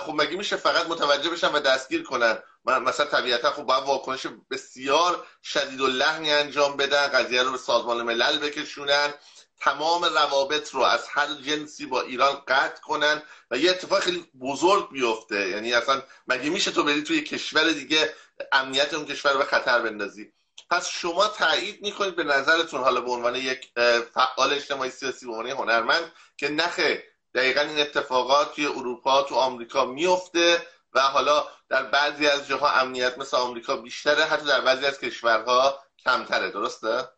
[0.00, 5.26] خب مگه میشه فقط متوجه بشن و دستگیر کنن؟ مثلا طبیعتا خب باید واکنش بسیار
[5.42, 9.14] شدید و لحنی انجام بدن قضیه رو به سازمان ملل بکشونن.
[9.60, 14.90] تمام روابط رو از هر جنسی با ایران قطع کنن و یه اتفاق خیلی بزرگ
[14.90, 15.48] بیفته.
[15.48, 18.14] یعنی اصلا مگه میشه تو بری توی کشور دیگه
[18.52, 20.32] امنیت اون کشور رو به خطر بندازی؟
[20.70, 23.70] پس شما تایید می‌کنید به نظرتون حالا به عنوان یک
[24.14, 29.84] فعال اجتماعی سیاسی به عنوان هنرمند که نخه دقیقا این اتفاقات توی اروپا تو آمریکا
[29.84, 35.00] میفته و حالا در بعضی از جاها امنیت مثل آمریکا بیشتره حتی در بعضی از
[35.00, 37.08] کشورها کمتره درسته؟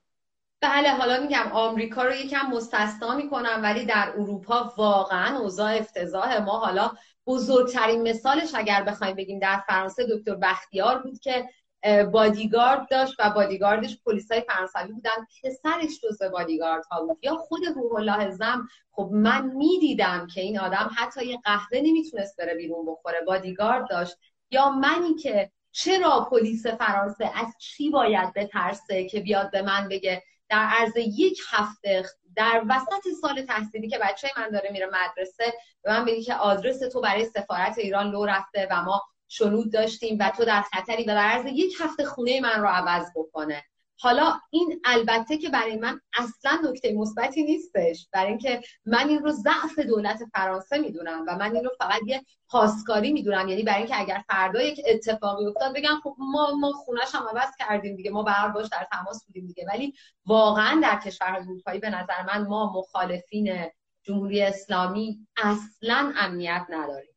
[0.61, 6.59] بله حالا میگم آمریکا رو یکم مستثنا می‌کنم ولی در اروپا واقعا اوضاع افتضاح ما
[6.59, 6.93] حالا
[7.27, 11.49] بزرگترین مثالش اگر بخوایم بگیم در فرانسه دکتر بختیار بود که
[12.13, 15.27] بادیگارد داشت و بادیگاردش پلیسای فرانسوی بودن.
[15.45, 17.19] پسرش جزو بادیگارد ها بود.
[17.23, 18.69] یا خود روح الله زم.
[18.93, 23.21] خب من می‌دیدم که این آدم حتی یه قهوه نمی‌تونست بره بیرون بخوره.
[23.27, 24.17] بادیگارد داشت.
[24.51, 30.23] یا منی که چرا پلیس فرانسه از چی باید بترسه که بیاد به من بگه
[30.49, 32.05] در عرض یک هفته
[32.37, 36.79] در وسط سال تحصیلی که بچه من داره میره مدرسه به من بگی که آدرس
[36.79, 41.07] تو برای سفارت ایران لو رفته و ما شنود داشتیم و تو در خطری و
[41.07, 43.65] در عرض یک هفته خونه من رو عوض بکنه.
[44.01, 48.09] حالا این البته که برای من اصلا نکته مثبتی نیستش.
[48.13, 52.25] برای اینکه من این رو ضعف دولت فرانسه می‌دونم و من این رو فقط یه
[52.49, 53.49] پاسکاری می‌دونم.
[53.49, 57.51] یعنی برای اینکه اگر فردا یک اتفاقی افتاد بگم خب ما ما خونش هم عوض
[57.59, 58.11] کردیم دیگه.
[58.11, 59.67] ما به باش در تماس بودیم دیگه.
[59.69, 59.95] ولی
[60.27, 63.71] واقعا در کشورهای اروپایی به نظر من ما مخالفین
[64.03, 67.14] جمهوری اسلامی اصلا امنیت نداریم.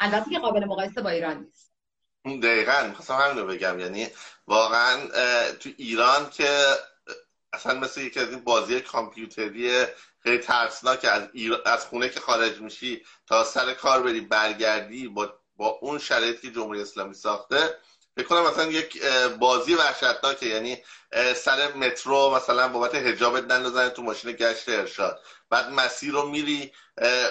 [0.00, 1.70] البته که قابل مقایسه با ایران نیست.
[2.42, 3.80] دقیقا می‌خواستم همین رو بگم.
[3.80, 4.08] یعنی
[4.46, 5.06] واقعا
[5.52, 6.64] تو ایران که
[7.52, 9.86] اصلا مثل یکی از این بازی کامپیوتری
[10.22, 11.28] خیلی ترسناک از,
[11.66, 16.54] از خونه که خارج میشی تا سر کار بری برگردی با, با اون شرایطی که
[16.54, 17.76] جمهوری اسلامی ساخته
[18.16, 19.02] فکر مثلا یک
[19.38, 20.46] بازی وحشتناکه.
[20.46, 20.78] یعنی
[21.36, 25.20] سر مترو مثلا بابت حجابت نندازن تو ماشین گشت ارشاد.
[25.50, 26.72] بعد مسیر رو میری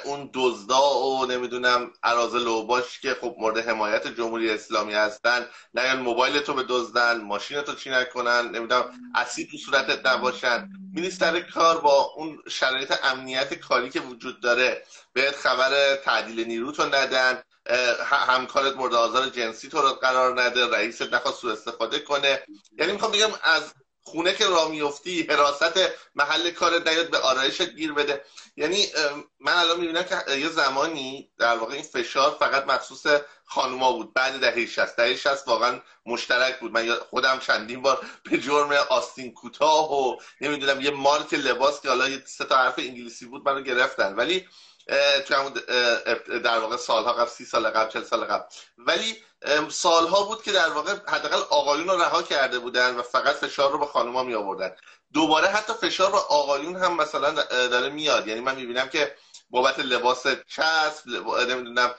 [0.04, 5.46] اون دزدا و نمی‌دونم ارازل و باش که خب مورد حمایت جمهوری اسلامی هستن.
[5.74, 10.70] نیان موبایل تو به دزدن ماشین تو چی نکنن نمی‌دونم اسید تو صورتت نباشن.
[10.94, 14.84] میری سر کار با اون شرایط امنیت کاری که وجود داره.
[15.14, 17.42] بهت خبر تعدیل نیرو تو ندن.
[18.04, 22.44] همکارت مورد آزار جنسی تو رو قرار نده رئیست نخواست سو استفاده کنه.
[22.78, 23.64] یعنی می‌خوام بگم از
[24.04, 25.80] خونه که را میفتی حراست
[26.16, 28.24] محل کار نیاد به آرایش گیر بده.
[28.58, 28.88] یعنی
[29.40, 33.06] من الان می‌بینم که یه زمانی در واقع این فشار فقط مخصوص
[33.46, 34.14] خانوما بود.
[34.14, 36.72] بعد دهه 60 دهه 60 واقعا مشترک بود.
[36.72, 42.06] من خودم چندین بار به جرم آستین کوتاه و نمی‌دونم یه مارک لباس که حالا
[42.26, 44.16] سه تا حرف انگلیسی بود منو گرفتن.
[44.16, 44.48] ولی
[45.28, 45.54] توی همون
[46.44, 48.44] در واقع سالها قبل سی سال قبل چل سال قبل.
[48.78, 49.18] ولی
[49.70, 53.80] سالها بود که در واقع حداقل آقایون رو رها کرده بودن و فقط فشار رو
[53.80, 54.76] به خانوما می آوردن
[55.14, 57.32] دوباره حتی فشار رو آقایون هم مثلا
[57.68, 58.28] داره میاد.
[58.28, 59.16] یعنی من می‌بینم که
[59.50, 61.10] بابت لباس چسب
[61.50, 61.96] نمی‌دونم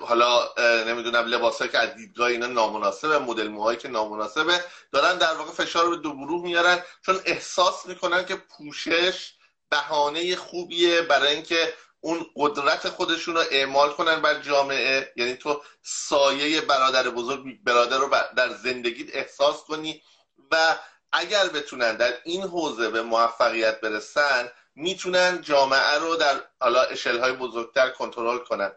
[0.00, 0.48] حالا
[0.86, 5.84] نمی‌دونم لباس که از دیدگاه اینا نامناسبه مدل موهایی که نامناسبه دارن در واقع فشار
[5.84, 6.82] رو به دو گروه میارن.
[7.06, 9.32] چون احساس می‌کنن که پوشش
[9.70, 15.12] بهانه خوبیه برای اینکه اون قدرت خودشون رو اعمال کنن بر جامعه.
[15.16, 20.02] یعنی تو سایه برادر بزرگ برادر رو در زندگیت احساس کنی
[20.50, 20.78] و
[21.12, 27.32] اگر بتونن در این حوزه به موفقیت برسن می‌تونن جامعه رو در حالا اشل های
[27.32, 28.72] بزرگتر کنترل کنن.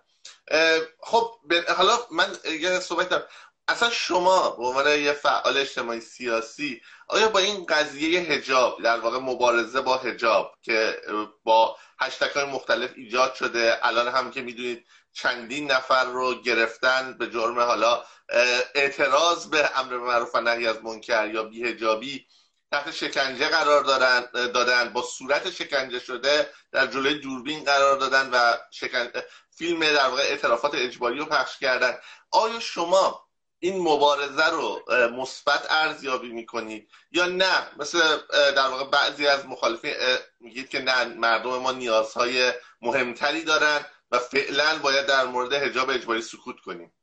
[0.99, 1.39] خب
[1.77, 3.27] حالا من یه صحبت دارم.
[3.71, 9.17] اصلا شما به عنوان یه فعال اجتماعی سیاسی آیا با این قضیه هجاب در واقع
[9.19, 11.01] مبارزه با هجاب که
[11.43, 17.29] با هشتک های مختلف ایجاد شده الان هم که می‌دونید چندین نفر رو گرفتن به
[17.29, 18.03] جرم حالا
[18.75, 22.25] اعتراض به امر معروف و نهی از منکر یا بیهجابی
[22.71, 28.57] تحت شکنجه قرار دارن دادن با صورت شکنجه شده در جلوی دوربین قرار دادن و
[28.71, 29.07] شکن...
[29.57, 31.97] فیلم در واقع اعترافات اجباری رو پخش کردن.
[32.31, 33.30] آیا شما
[33.63, 34.81] این مبارزه رو
[35.17, 37.99] مثبت ارزیابی می‌کنید یا نه؟ مثل
[38.55, 39.93] در واقع بعضی از مخالفین
[40.39, 46.21] میگید که نه مردم ما نیازهای مهمتری دارن و فعلا باید در مورد حجاب اجباری
[46.21, 46.93] سکوت کنیم.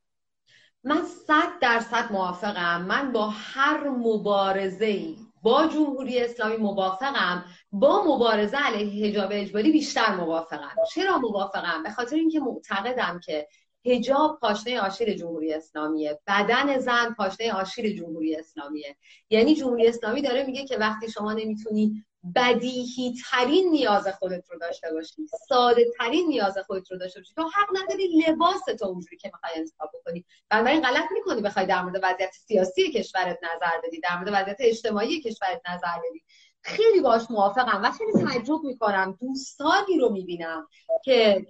[0.85, 2.83] من صد درصد موافقم.
[2.83, 7.45] من با هر مبارزه ای با جمهوری اسلامی موافقم.
[7.73, 10.75] با مبارزه علیه حجاب اجباری بیشتر موافقم.
[10.95, 13.49] چرا موافقم؟ به خاطر اینکه معتقدم که
[13.91, 16.21] هجاب پاشنه آشیل جمهوری اسلامیه.
[16.27, 18.97] بدن زن پاشنه آشیل جمهوری اسلامیه.
[19.31, 24.93] یعنی جمهوری اسلامی داره میگه که وقتی شما نمی‌تونی بدیهی ترین نیاز خودت رو داشته
[24.93, 29.31] باشی ساده ترین نیاز خودت رو داشته باشی تو حق نداری لباس تو اونجوری که
[29.35, 30.25] می‌خوای انتخاب بکنی.
[30.51, 35.21] بنابراین غلط می‌کنی بخوای در مورد وضعیت سیاسی کشورت نظر بدی در مورد وضعیت اجتماعی
[35.21, 36.25] کشورت نظر بدی.
[36.63, 39.19] خیلی باش موافقم و خیلی تعجب می‌کنم.
[39.21, 40.69] دوستانی رو می‌بینم
[41.05, 41.47] که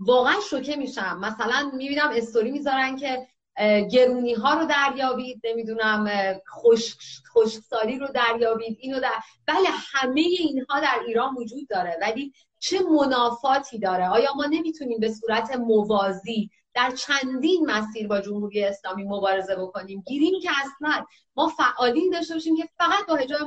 [0.00, 1.18] واقعا شوکه میشم.
[1.20, 3.26] مثلا می‌بینم استوری می‌ذارن که
[3.90, 6.10] گرونی ها رو دریابید نمی‌دونم
[7.34, 9.12] خشکسالی رو دریابید اینو در
[9.46, 15.12] بله همه اینها در ایران وجود داره ولی چه منافاتی داره؟ آیا ما نمی‌تونیم به
[15.12, 20.02] صورت موازی در چندین مسیر با جمهوری اسلامی مبارزه بکنیم.
[20.06, 21.04] گیریم که اصلا
[21.36, 23.40] ما فعالین داشته باشیم که فقط با حجاب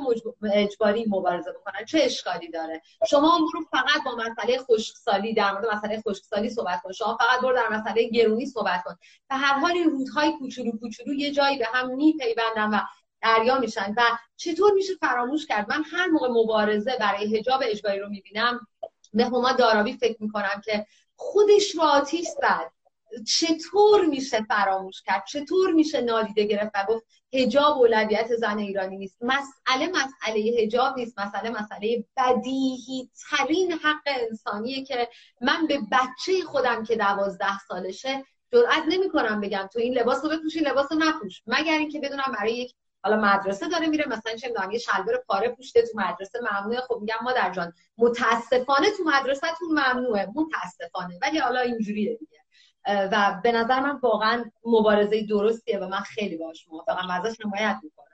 [0.52, 1.84] اجباری مبارزه بکنن.
[1.84, 6.92] چه اشکالی داره؟ شما برو فقط با مسئله خشکسالی در مورد مسئله خشکسالی صحبت کن.
[6.92, 8.96] شما فقط برو در مسئله گرونی صحبت کن.
[9.30, 12.80] به هر حال این رودهای کوچولو کوچولو یه جایی به هم میپیوندن و
[13.22, 14.02] دریا میشن و
[14.36, 18.66] چطور میشه فراموش کرد؟ من هر موقع مبارزه برای حجاب اجباری رو می‌بینم
[19.14, 22.79] به هما داراوی فکر می‌کنم که خودش رو آتیش زد.
[23.26, 29.16] چطور میشه فراموش کرد؟ چطور میشه نادیده گرفت و گفت هجاب اولویت زن ایرانی نیست؟
[29.20, 35.08] مسئله مسئله هجاب نیست مسئله مسئله بدیهی ترین حق انسانیه که
[35.40, 40.56] من به بچه خودم که دوازده سالشه جرئت نمی‌کنم بگم تو این لباس رو بپوش
[40.56, 41.42] این لباس رو نپوش.
[41.46, 45.48] مگر اینکه بدونم برای یک حالا مدرسه داره میره مثلا چه می‌دونم یه شلوار پاره
[45.48, 46.80] پوشته تو مدرسه ممنوعه.
[46.80, 52.39] خب میگم مادر جان متاسفانه تو مدرسهتون ممنوعه متاسفانه ولی حالا اینجوریه دیگه.
[52.86, 57.80] و به نظر من واقعا مبارزه درستیه و من خیلی باش موافقم و ازش حمایت
[57.82, 58.06] می‌کنم.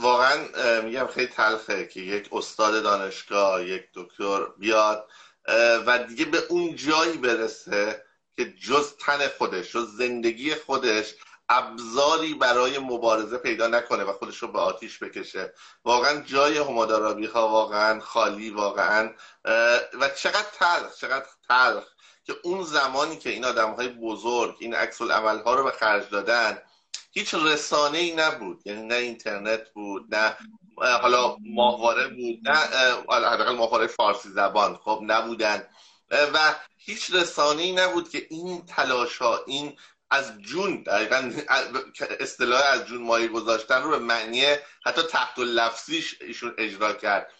[0.00, 0.36] واقعا
[0.80, 5.08] میگم خیلی تلخه که یک استاد دانشگاه یک دکتر بیاد
[5.86, 8.04] و دیگه به اون جایی برسه
[8.36, 11.14] که جز تن خودش جز زندگی خودش
[11.48, 15.52] ابزاری برای مبارزه پیدا نکنه و خودش رو به آتیش بکشه.
[15.84, 19.10] واقعا جای همادارابی ها واقعا خالی واقعا
[20.00, 21.84] و چقدر تلخ چقدر تلخ.
[22.24, 26.62] که اون زمانی که این آدم های بزرگ این عکس ها رو به خرج دادن
[27.12, 28.62] هیچ رسانه ای نبود.
[28.64, 30.36] یعنی نه اینترنت بود نه
[30.76, 32.54] حالا ماهواره بود نه
[33.08, 35.68] حداقل ماهواره فارسی زبان خب نبودن.
[36.10, 39.76] و هیچ رسانه ای نبود که این تلاش ها این
[40.10, 41.32] از جون دقیقا
[42.20, 44.44] اصطلاح از جون مایه گذاشتن رو به معنی
[44.84, 47.32] حتی تحت و لفظیش ایشون اجرا کرد.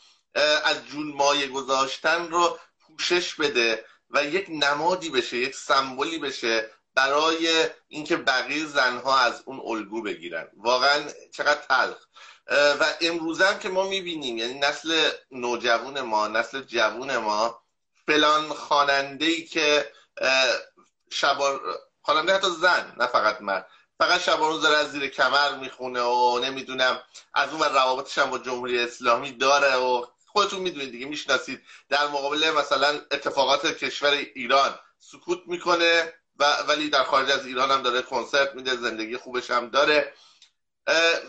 [0.65, 3.85] از جون مایه گذاشتن رو پوشش بده.
[4.13, 10.49] و یک نمادی بشه یک سمبولی بشه برای اینکه بقیه زنها از اون الگو بگیرن.
[10.57, 11.05] واقعا
[11.35, 12.07] چقدر تلخ.
[12.51, 17.63] و امروزم که ما می‌بینیم یعنی نسل نوجوان ما نسل جوون ما
[18.07, 19.93] فلان خواننده که
[21.11, 21.61] شبار
[22.03, 23.65] خواننده حتی زن نه فقط من.
[23.99, 27.03] فقط شبان روز از زیر کمر می‌خونه و نمی‌دونم
[27.35, 31.61] از اون روابطش هم با جمهوری اسلامی داره و خودتون می‌دونید دیگه می‌شناسید.
[31.89, 37.83] در مقابل مثلا اتفاقات کشور ایران سکوت می‌کنه و ولی در خارج از ایران هم
[37.83, 40.13] داره کنسرت میده زندگی خوبش هم داره.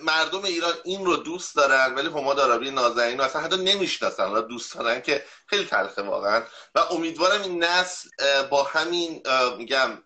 [0.01, 4.31] مردم ایران این رو دوست دارن ولی هما دارابی نازنین رو اصلا حتی نمی‌شناسن.
[4.31, 6.43] و دوست دارن که خیلی تلخه واقعا.
[6.75, 8.09] و امیدوارم این نسل
[8.49, 9.21] با همین
[9.57, 10.03] میگم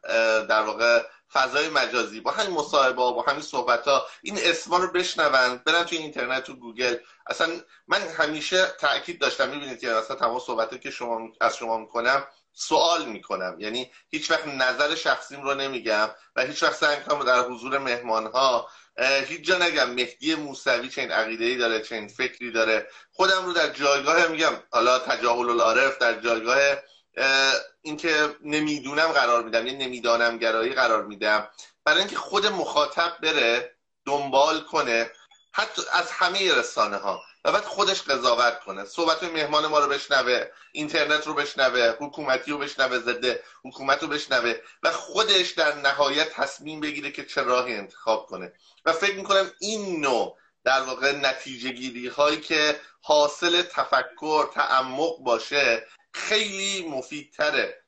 [0.50, 1.04] در واقع
[1.34, 5.98] فضای مجازی با همین مصاحبه با همین صحبت ها این اسما رو بشنون برن توی
[5.98, 6.98] اینترنت تو گوگل.
[7.28, 7.50] اصلا
[7.88, 13.06] من همیشه تاکید داشتم می‌بینید که اصلا تمام صحبت که شما از شما می‌کنم سوال
[13.06, 13.56] می‌کنم.
[13.60, 18.28] یعنی هیچ وقت نظر شخصیم رو نمیگم و هیچ وقت سعی کنم در حضور مهمان
[18.28, 18.70] ها
[19.26, 22.88] هیچ جا نگم مهدی موسوی چه عقیده ای داره چه این فکری داره.
[23.12, 26.58] خودم رو در جایگاه میگم حالا تجاهل العارف در جایگاه
[27.82, 31.50] اینکه نمی‌دونم قرار میدم یه نمی‌دانم گرایی قرار میدم.
[31.86, 35.12] برای اینکه خود مخاطب بره دنبال کنه
[35.52, 38.86] حتی از همه رسانه ها و بعد خودش قضاوت کنه.
[38.86, 44.56] صحبت مهمان ما رو بشنوه اینترنت رو بشنوه حکومتی رو بشنوه ضد حکومت رو بشنوه
[44.84, 48.54] و خودش در نهایت تصمیم بگیره که چه راهی انتخاب کنه.
[48.86, 55.88] و فکر می‌کنم این نوع در واقع نتیجه گیری هایی که حاصل تفکر تعمق باشه
[56.18, 57.84] خیلی مفیدتره.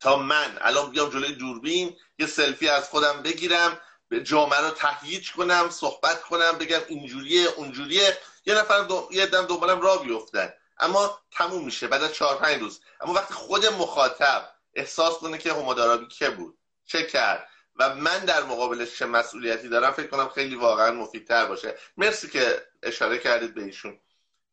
[0.00, 3.80] تا من الان بیام جلوی دوربین یه سلفی از خودم بگیرم
[4.24, 8.18] جامعه رو تهییج کنم صحبت کنم بگم اینجوریه اونجوریه.
[8.46, 9.08] یه نفر دو...
[9.10, 10.52] یه دم دنبالم را بیفتن.
[10.78, 12.80] اما تموم میشه بعد از چهار پنج روز.
[13.00, 18.42] اما وقتی خود مخاطب احساس کنه که همودارابی که بود چه کرد و من در
[18.42, 21.78] مقابلش چه مسئولیتی دارم فکر کنم خیلی واقعا مفیدتر باشه.
[21.96, 24.00] مرسی که اشاره کردید به ایشون.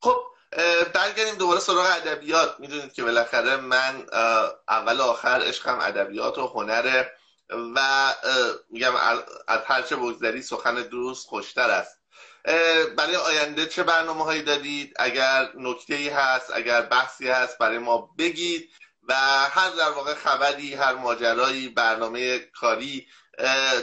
[0.02, 0.22] خب
[0.94, 2.60] برگردیم دوباره سراغ ادبیات.
[2.60, 4.06] می‌دونید که بالاخره من
[4.68, 7.12] اول آخر عشقم ادبیات و هنره
[7.76, 7.80] و
[8.70, 8.96] میگم
[9.48, 12.00] از هرچه بگذری سخن دوست خوشتر است.
[12.98, 18.10] برای آینده چه برنامه هایی دادید؟ اگر نکته ای هست اگر بحثی هست برای ما
[18.18, 18.70] بگید.
[19.04, 19.14] و
[19.50, 23.08] هر در واقع خبری هر ماجرایی برنامه کاری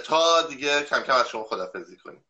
[0.05, 2.26] تا دیگه کم کم از شما خدافزی کنیم.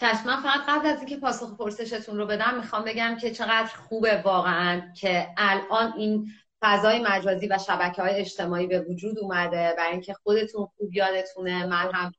[0.00, 4.92] چشم فقط قبل از اینکه پاسخ پرسشتون رو بدم می‌خوام بگم که چقدر خوبه واقعا
[5.00, 10.66] که الان این فضای مجازی و شبکه های اجتماعی به وجود اومده برای اینکه خودتون
[10.76, 11.66] خوب یادتونه.
[11.66, 12.12] من هم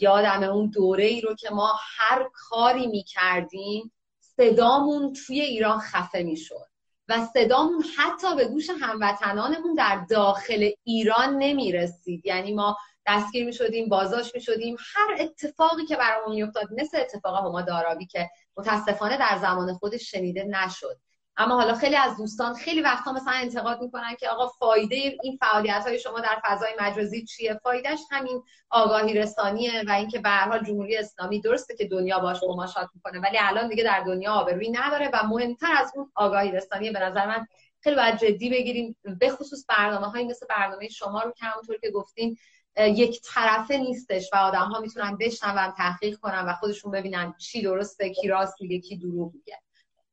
[0.00, 6.66] یادم اون دوره ای رو که ما هر کاری می‌کردیم صدامون توی ایران خفه می‌شد
[7.08, 12.26] و صدامون حتی به گوش هموطنانمون در داخل ایران نمی‌رسید.
[12.26, 12.76] یعنی ما
[13.06, 18.06] دستگیر می شدیم بازداشت می شدیم هر اتفاقی که برامون میافتاد مثل اتفاق هما دارابی
[18.06, 21.00] که متاسفانه در زمان خودش شنیده نشد.
[21.36, 25.82] اما حالا خیلی از دوستان خیلی وقتا مثلا انتقاد می‌کنن که آقا فایده این فعالیت
[25.86, 30.96] های شما در فضای مجازی چیه؟ فایدهش همین آگاهی رسانیه و اینکه به هر جمهوری
[30.96, 35.26] اسلامی درسته که دنیا باش مماشات می‌کنه ولی الان دیگه در دنیا آبرویی نداره و
[35.26, 37.46] مهمتر از اون آگاهی رسانیه به نظر من
[37.80, 41.90] خیلی باید جدی بگیریم به خصوص برنامه های مثل برنامه شما رو که همونطور که
[41.90, 42.36] گفتین
[42.76, 48.10] یک طرفه نیستش و آدم ها می‌تونن بشنون تحقیق کنن و خودشون ببینن چی درسته
[48.10, 49.58] کی راست میگه کی دروغ میگه.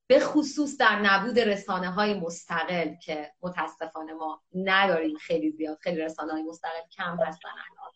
[0.08, 5.78] به خصوص در نبود رسانه های مستقل که متاسفانه ما نداریم خیلی زیاد.
[5.82, 7.91] خیلی رسانه های مستقل کم هستن الان.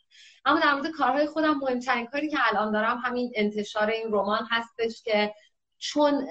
[0.45, 5.03] اما در مورد کارهای خودم مهمترین کاری که الان دارم همین انتشار این رمان هستش
[5.03, 5.33] که
[5.77, 6.27] چون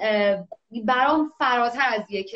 [0.85, 2.35] برام فراتر از یک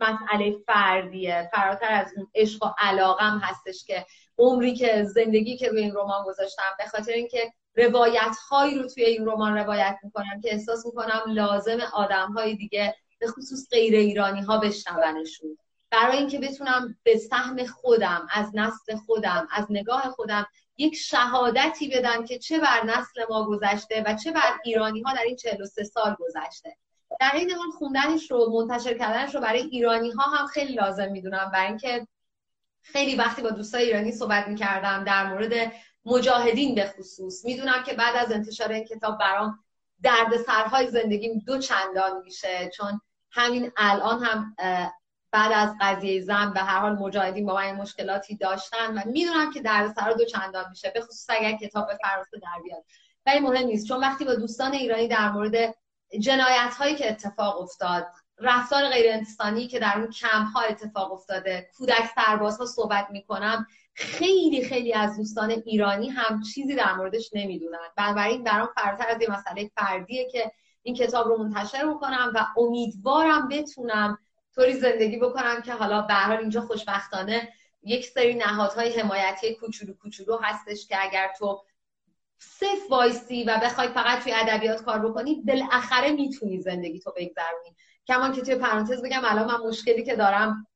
[0.00, 4.06] مسئله فردیه فراتر از اون عشق و علاقم هستش که
[4.38, 9.04] عمری که زندگی که روی این رمان گذاشتم به خاطر اینکه روایت هایی رو توی
[9.04, 14.42] این رمان روایت می‌کنم که احساس می‌کنم لازم آدم های دیگه به خصوص غیر ایرانی
[14.42, 15.58] ها بشنونشون.
[15.90, 20.46] برای اینکه بتونم به سهم خودم از نسل خودم از نگاه خودم
[20.78, 25.22] یک شهادتی بدم که چه بر نسل ما گذشته و چه بر ایرانی ها در
[25.22, 26.76] این 43 سال گذشته.
[27.20, 31.50] در این حال خوندنش رو منتشر کردنش رو برای ایرانی ها هم خیلی لازم می‌دونم
[31.52, 32.06] برای اینکه
[32.92, 35.72] خیلی وقتی با دوستای ایرانی صحبت می‌کردم در مورد
[36.04, 39.58] مجاهدین به خصوص می‌دونم که بعد از انتشار این کتاب برام
[40.02, 44.56] درد سرهای زندگیم دو چندان میشه چون همین الان هم
[45.30, 49.62] بعد از قضیه زن به هر حال مجاهدین با من مشکلاتی داشتن و می‌دونم که
[49.62, 52.84] درد سرها دو چندان میشه به خصوص اگر کتاب فرانسه در بیاد.
[53.26, 55.74] ولی مهم نیست چون وقتی با دوستان ایرانی در مورد
[56.20, 58.06] جنایت هایی که اتفاق افتاد
[58.38, 61.70] رفتار غیر انسانی که در اون کم ها اتفاق افتاده.
[61.78, 63.66] کودک سربازها صحبت می‌کنم.
[63.94, 67.78] خیلی خیلی از دوستان ایرانی هم چیزی در موردش نمی‌دونن.
[67.96, 73.48] بنابراین برام فراتر از یه مسئله فردیه که این کتاب رو منتشر بکنم و امیدوارم
[73.48, 74.18] بتونم
[74.54, 80.38] طوری زندگی بکنم که حالا به حال اینجا خوشبختانه یک سری نهادهای حمایتی کوچولو کوچولو
[80.42, 81.62] هستش که اگر تو
[82.38, 87.76] صف وایسی و بخوای فقط توی ادبیات کار بکنی بالاخره می‌تونی زندگی تو بگذرونی.
[88.08, 90.66] کمان که توی پرانتز بگم الان من مشکلی که دارم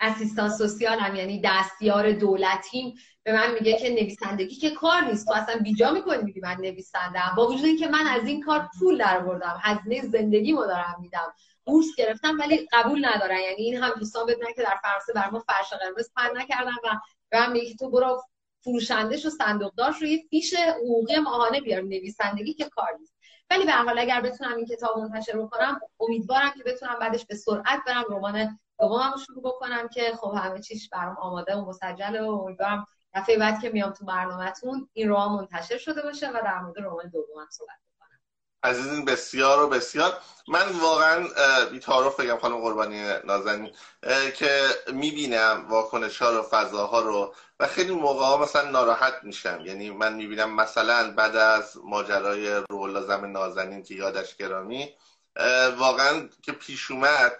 [0.00, 5.26] اسیستان سوسیالم یعنی دستیار دولتیم به من میگه که نویسندگی که کار نیست.
[5.26, 8.98] تو اصلا بیجا می‌کنی؟ میگی من نویسندم با وجود اینکه من از این کار پول
[8.98, 9.60] در بردم.
[9.62, 11.34] هزینه زندگیمو دارم میدم.
[11.64, 13.40] بورس گرفتم ولی قبول ندارن.
[13.40, 17.00] یعنی این هم دوستان بدونن که در فرانسه بر ما فرش قرمز پر نکردن و
[17.30, 18.22] به من میگه تو برو
[18.64, 21.82] فروشندش و صندوقدارش رو یه فیش حقوقی ماهانه بیار.
[21.82, 23.15] نویسندگی که کار نیست.
[23.50, 27.80] ولی به حال اگر بتونم این کتاب منتشر بکنم امیدوارم که بتونم بعدش به سرعت
[27.86, 32.30] برم رمان دومم رو شروع بکنم که خب همه چیش برام آماده و مسجله و
[32.30, 36.78] امیدوارم دفعه بعد که میام تو برنامهتون این رمان منتشر شده باشه و در مورد
[36.78, 37.85] رمان دومم صحبت
[38.66, 40.18] عزیزین بسیار و بسیار.
[40.48, 41.26] من واقعا
[41.70, 43.70] بیتارف بگم خانم قربانی نازنین
[44.36, 49.60] که می‌بینم واکنش ها رو فضاها رو و خیلی موقع ها مثلا ناراحت میشم.
[49.64, 54.94] یعنی من می‌بینم مثلا بعد از ماجرای روح زم نازنین که یادش گرامی
[55.76, 57.32] واقعا که پیش اومد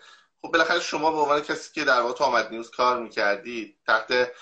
[0.43, 4.33] خب بالاخره شما به عنوان کسی که در واقع آمد نیوز کار می‌کردید تحت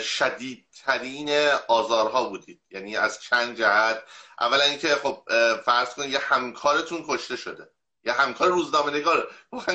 [0.00, 2.60] شدیدترین آزارها بودید.
[2.70, 4.02] یعنی از چند جهت.
[4.40, 5.22] اولا اینکه خب
[5.64, 7.70] فرض کنید یه همکارتون کشته شده.
[8.04, 9.30] یه همکار روزنامه نگار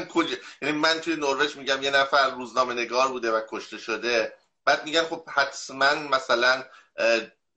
[0.09, 4.34] کجا؟ یعنی من توی نروژ میگم یه نفر روزنامه نگار بوده و کشته شده.
[4.66, 6.63] بعد میگن خب حتما مثلا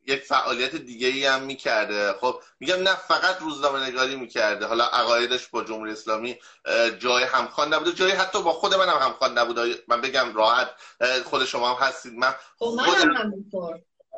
[0.08, 2.12] یک فعالیت دیگه ای هم می‌کرده.
[2.12, 4.66] خب میگم نه فقط روزنامه نگاری می‌کرده.
[4.66, 6.38] حالا عقایدش با جمهوری اسلامی
[6.98, 7.92] جای همخوان نبوده.
[7.92, 9.82] جای حتی با خود من هم همخوان نبوده.
[9.88, 10.70] من بگم راحت
[11.24, 12.12] خود شما هم هستید.
[12.14, 13.34] من خب، خودم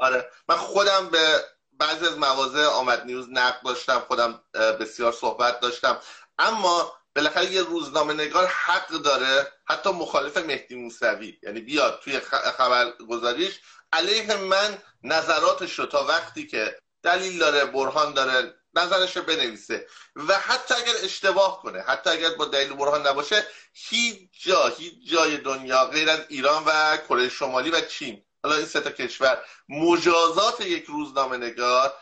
[0.01, 0.31] آره.
[0.49, 3.99] من خودم به بعضی از مواضع آمد نیوز نقد داشتم.
[4.09, 6.01] خودم بسیار صحبت داشتم.
[6.39, 9.53] اما بالاخره یه روزنامه نگار حق داره.
[9.65, 11.39] حتی مخالف مهدی موسوی.
[11.43, 12.21] یعنی بیاد توی
[12.59, 13.61] خبرگزاریش.
[13.93, 19.87] علیه من نظراتش رو تا وقتی که دلیل داره برهان داره نظرش رو بنویسه.
[20.17, 25.37] و حتی اگر اشتباه کنه حتی اگر با دلیل برهان نباشه هیچ جا هیچ جای
[25.37, 30.61] دنیا غیر از ایران و کره شمالی و چین حالا این سه تا کشور مجازات
[30.61, 31.95] یک روزنامه نگار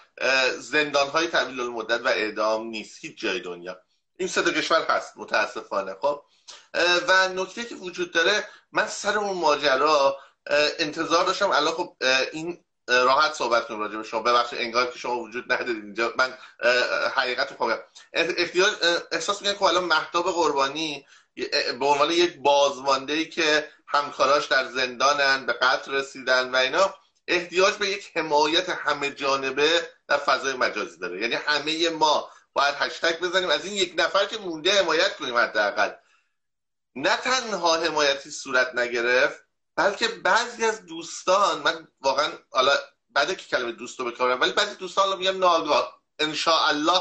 [0.58, 2.98] زندان های طویل المدت و اعدام نیست.
[3.00, 3.80] هیچ جای دنیا.
[4.16, 5.94] این سه تا کشور هست متاسفانه.
[6.00, 6.22] خب؟
[7.08, 10.18] و نکته که وجود داره من سر اون ماجرا
[10.78, 11.50] انتظار داشتم.
[11.50, 11.96] الان خب
[12.32, 14.20] این راحت صحبت کنیم راجع به شما.
[14.22, 16.12] ببخشید انگار که شما وجود ندارید اینجا.
[16.18, 16.34] من
[17.14, 17.78] حقیقت رو
[18.12, 18.72] احتیاج
[19.12, 21.06] احساس می‌کنم که الان مهتاب قربانی
[21.80, 26.94] به عنوان یک بازمانده ای که همکاراش در زندانن به قتل رسیدن و اینا
[27.28, 31.20] احتیاج به یک حمایت همه جانبه در فضای مجازی داره.
[31.20, 33.50] یعنی همه ما باید هشتگ بزنیم.
[33.50, 35.90] از این یک نفر که مونده حمایت کنیم حداقل.
[36.94, 39.47] نه تنها حمایتی صورت نگرفت
[39.78, 42.72] بلکه بعضی از دوستان من واقعا حالا
[43.10, 46.00] بعد که کلمه دوست رو بکنم ولی بعضی دوستان میگم ناگاه
[46.46, 47.00] الله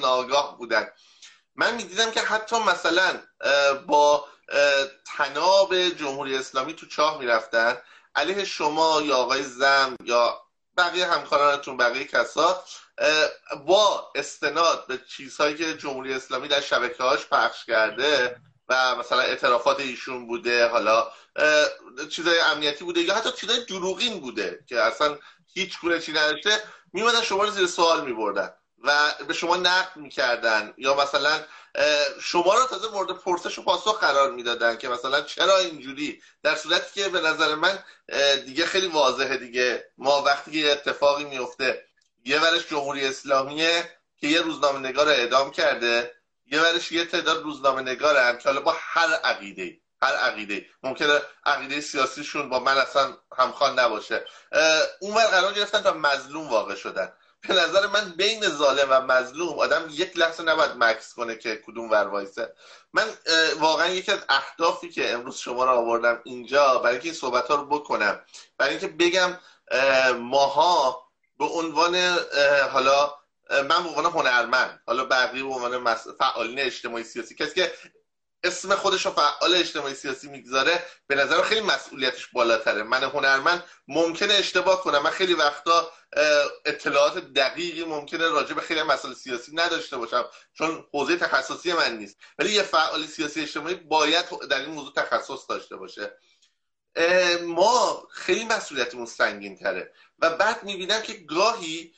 [0.00, 0.88] ناگاه بودن.
[1.56, 3.22] من می‌دیدم که حتی مثلا
[3.86, 4.24] با
[5.16, 7.78] تناب جمهوری اسلامی تو چاه می‌رفتن
[8.14, 10.42] علیه شما یا آقای زم یا
[10.76, 12.64] بقیه همکارانتون بقیه کسا
[13.66, 18.36] با استناد به چیزهایی که جمهوری اسلامی در شبکه هاش پخش کرده
[18.72, 21.12] مثلا اعترافات ایشون بوده حالا
[22.10, 25.18] چیزای امنیتی بوده یا حتی چیزای دروغین بوده که اصلا
[25.54, 26.62] هیچ گونه چی نداشته
[26.92, 28.50] میمدن شما رو زیر سوال میبردن
[28.84, 31.40] و به شما نقد می‌کردن یا مثلا
[32.20, 37.02] شما رو تازه مورد پرسش و پاسخ قرار می‌دادن که مثلا چرا اینجوری؟ در صورتی
[37.02, 37.78] که به نظر من
[38.46, 39.84] دیگه خیلی واضحه دیگه.
[39.98, 41.84] ما وقتی که اتفاقی میفته
[42.24, 46.14] یه ورش جمهوری اسلامیه که یه روزنامه نگار اعدام کرده
[46.52, 50.66] یه ورش یه تعداد روزنامه نگارن که با هر عقیده هر عقیده.
[50.82, 54.24] ممکنه عقیده سیاسیشون با من اصلا همخوان نباشه.
[55.00, 57.12] اونور قرار گرفتن تا مظلوم واقع شدن.
[57.48, 61.90] به نظر من بین ظالم و مظلوم آدم یک لحظه نباید مکس کنه که کدوم
[61.90, 62.54] ور وایسه.
[62.92, 63.04] من
[63.58, 67.54] واقعا یکی از اهدافی که امروز شما رو آوردم اینجا برای اینکه این صحبت ها
[67.54, 68.20] رو بکنم
[68.58, 69.38] برای اینکه بگم
[70.18, 71.02] ماها
[71.38, 72.18] به عنوان
[72.72, 73.21] حالا
[73.52, 77.72] من به عنوان هنرمند حالا بقیه به عنوان فعالین اجتماعی سیاسی کسی که
[78.44, 82.82] اسم خودش رو فعال اجتماعی سیاسی می‌گذاره به نظر خیلی مسئولیتش بالاتره.
[82.82, 85.02] من هنرمند ممکنه اشتباه کنم.
[85.02, 85.90] من خیلی وقتا
[86.64, 92.16] اطلاعات دقیقی ممکنه راجع به خیلی مسائل سیاسی نداشته باشم چون حوزه تخصصی من نیست.
[92.38, 96.18] ولی یه فعال سیاسی اجتماعی باید در این موضوع تخصص داشته باشه.
[97.42, 101.94] ما خیلی مسئولیتمون سنگین تره و بعد می‌بینم که گاهی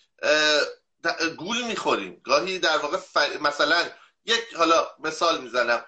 [1.36, 2.20] گول می‌خوریم.
[2.24, 2.98] گاهی در واقع
[3.40, 3.82] مثلا
[4.24, 5.84] یک حالا مثال می‌زنم.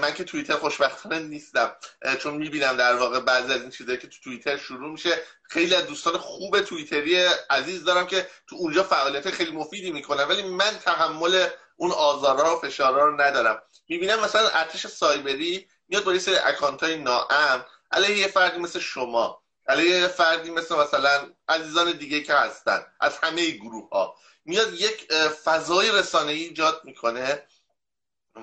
[0.00, 1.76] من که توییتر خوشبختانه نیستم.
[2.18, 5.86] چون می‌بینم در واقع بعضی از این چیزایی که تو توییتر شروع میشه خیلی از
[5.86, 7.16] دوستان خوب توییتری
[7.50, 12.60] عزیز دارم که تو اونجا فعالیت خیلی مفیدی می‌کنن ولی من تحمل اون آزارها و
[12.60, 13.62] فشارها رو ندارم.
[13.88, 18.78] می‌بینم مثلا ارتش سایبری میاد با یه سری اکانت های ناام علیه یه فردی مثل
[18.78, 24.16] شما علیه یه فردی مثل مثلا عزیزان دیگه که هستن از همه گروه ها
[24.46, 25.12] میاد یک
[25.44, 27.46] فضای رسانه ایجاد می‌کنه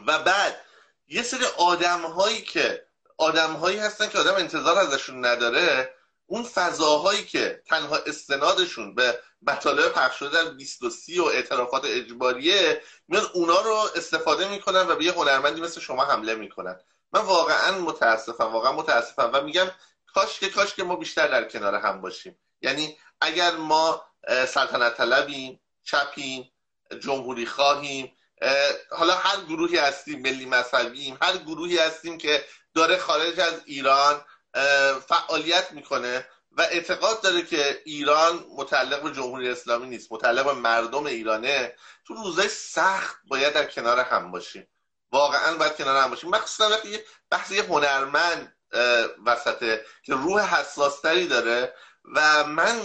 [0.08, 0.60] و بعد
[1.08, 2.86] یه سری آدم هایی که
[3.18, 5.96] آدم هایی هستن که آدم انتظار ازشون نداره
[6.26, 13.32] اون فضاهایی که تنها استنادشون به مطالب پخش شده در 23 و اعترافات اجباریه میاد
[13.34, 16.80] اونا رو استفاده می‌کنن و به یه هنرمندی مثل شما حمله می‌کنن.
[17.14, 19.72] من واقعا متاسفم واقعا متاسفم و میگم
[20.14, 22.40] کاش که کاش که ما بیشتر در کنار هم باشیم.
[22.62, 26.52] یعنی اگر ما سلطنت طلبیم چپیم
[27.00, 28.18] جمهوری خواهیم.
[28.92, 34.26] حالا هر گروهی هستیم ملی مذهبیم هر گروهی هستیم که داره خارج از ایران
[35.08, 41.06] فعالیت می‌کنه و اعتقاد داره که ایران متعلق به جمهوری اسلامی نیست متعلق به مردم
[41.06, 41.76] ایرانه.
[42.08, 44.68] تو روزای سخت باید در کنار هم باشیم.
[45.12, 46.30] واقعا باید کنار هم باشیم.
[46.30, 48.56] مخصوصا وقتی بحث یه هنرمند
[49.26, 51.74] وسطه که روح حساستری داره
[52.16, 52.82] و من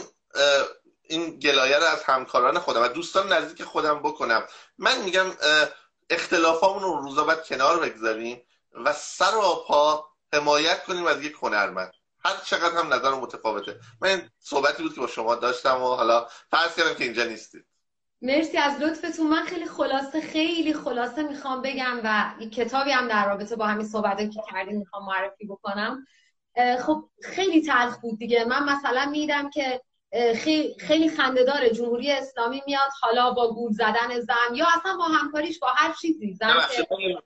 [1.09, 4.47] این گلایه رو از همکاران خودم و دوستان نزدیک خودم بکنم.
[4.79, 5.27] من میگم
[6.11, 8.43] اختلافامون رو روزا باید کنار بگذاریم
[8.85, 11.93] و سر و پا حمایت کنیم از یک هنرمند.
[12.25, 13.81] هر چقدر هم نظر متفاوته.
[14.01, 17.65] من صحبتی بود که با شما داشتم و حالا فرض کردم که اینجا نیستید.
[18.23, 19.27] مرسی از لطفتون.
[19.27, 24.19] من خیلی خلاصه خیلی خلاصه می‌خوام بگم و کتابی هم در رابطه با همین صحبت
[24.31, 26.07] که کردیم می‌خوام معرفی بکنم.
[26.87, 28.45] خب خیلی تلخ بود دیگه.
[28.45, 29.83] من مثلا میدم که
[30.13, 35.59] خیلی خیلی خندهدار جمهوری اسلامی میاد حالا با گول زدن زن یا اصلا با همکاریش
[35.59, 36.55] با هر چیزی زن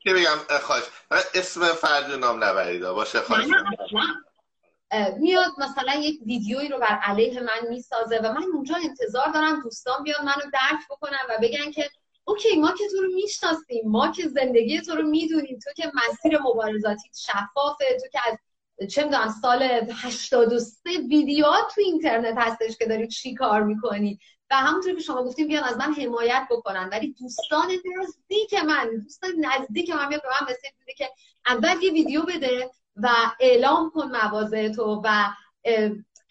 [0.03, 0.85] که بگم خواهش.
[1.35, 3.47] اسم فرد نام نبرید باشه خواهش
[5.19, 10.03] میاد مثلا یک ویدیویی رو بر علیه من می‌سازه و من اونجا انتظار دارم دوستان
[10.03, 11.91] بیان منو درک بکنن و بگن که
[12.25, 16.39] اوکی ما که تو رو می‌شناسیم ما که زندگی تو رو می‌دونیم تو که مسیر
[16.39, 18.39] مبارزاتی شفافه تو که از
[18.87, 24.19] چه می‌دونم سال 83 ویدیوها تو اینترنت هستش که داری چی کار می‌کنی.
[24.51, 26.89] و همونطور که شما گفتیم بیان از من حمایت بکنن.
[26.93, 27.71] ولی دوستان
[28.01, 31.11] نزدیک من دوستان نزدیک من میاد به من مسیج میده که
[31.47, 33.09] اول یه ویدیو بده و
[33.41, 35.29] اعلام کن مواضع تو و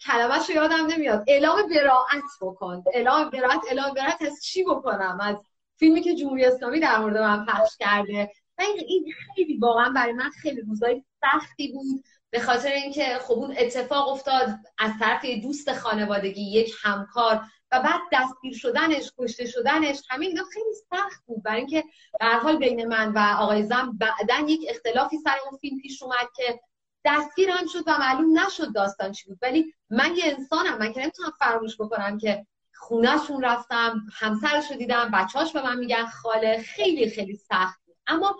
[0.06, 1.24] کلمهش رو یادم نمیاد.
[1.26, 2.84] اعلام براعت بکن.
[2.94, 5.36] اعلام براعت اعلام براعت از چی بکنم؟ از
[5.78, 8.32] فیلمی که جمهوری اسلامی در مورد من پخش کرده.
[8.58, 12.04] این خیلی واقعا برای من خیلی روزای سختی بود.
[12.32, 17.40] به خاطر اینکه خب اون اتفاق افتاد از طرف دوست خانوادگی یک همکار
[17.72, 21.42] و بعد دستگیر شدنش کشته شدنش همین اینا خیلی سخت بود.
[21.42, 21.84] برای اینکه
[22.20, 26.28] به حال بین من و آقای زم بعدا یک اختلافی سر اون فیلم پیش اومد
[26.36, 26.60] که
[27.04, 29.38] دستگیر هم شد و معلوم نشد داستان چی بود.
[29.42, 35.10] ولی من یه انسانم من که نمی‌تونم فراموش بکنم که خونهشون رفتم همسرش رو دیدم
[35.10, 37.96] بچهاش به من میگن خاله خیلی خیلی سخت بود.
[38.06, 38.36] اما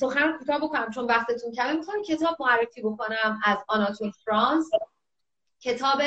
[0.00, 1.72] سخن کوتاه بکنم چون وقتتون کمه.
[1.72, 4.70] می‌خوام کتاب معرفی بکنم از آناتول فرانس.
[5.60, 6.02] کتاب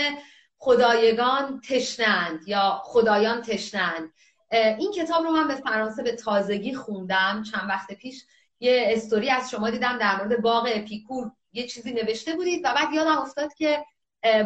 [0.58, 4.14] خدایگان تشنند یا خدایان تشنند
[4.52, 7.44] این کتاب رو من به فرانسه به تازگی خوندم.
[7.52, 8.26] چند وقت پیش
[8.60, 12.94] یه استوری از شما دیدم در مورد باغ اپیکور یه چیزی نوشته بودید و بعد
[12.94, 13.86] یادم افتاد که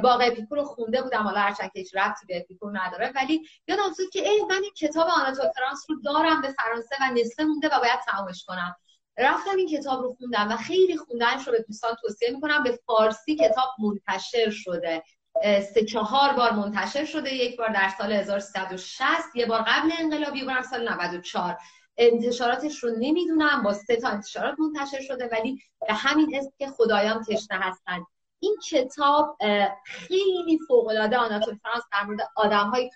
[0.04, 1.24] باغ اپیکور رو خونده بودم.
[1.24, 3.12] حالا هرچند که هیچ ربطی به اپیکور نداره.
[3.16, 7.14] ولی یادم افتاد که ای من این کتاب آناتول فرانس رو دارم به فرانسه و
[7.14, 8.76] نصفه مونده و باید تمامش کنم.
[9.18, 12.64] رفتم این کتاب رو خوندم و خیلی خوندنش رو به دوستان توصیه می‌کنم.
[12.64, 15.04] به فارسی کتاب منتشر شده.
[15.44, 17.34] سه چهار بار منتشر شده.
[17.34, 21.58] یک بار در سال 1360 یه بار قبل انقلاب یه بار سال 94
[21.98, 23.64] انتشاراتش رو نمی‌دونم.
[23.64, 28.06] با سه تا انتشارات منتشر شده ولی به همین اسم که خدایان تشنه هستن.
[28.44, 29.38] این کتاب
[29.86, 32.90] خیلی فوق العاده آناتول فرانس در مورد آدم‌های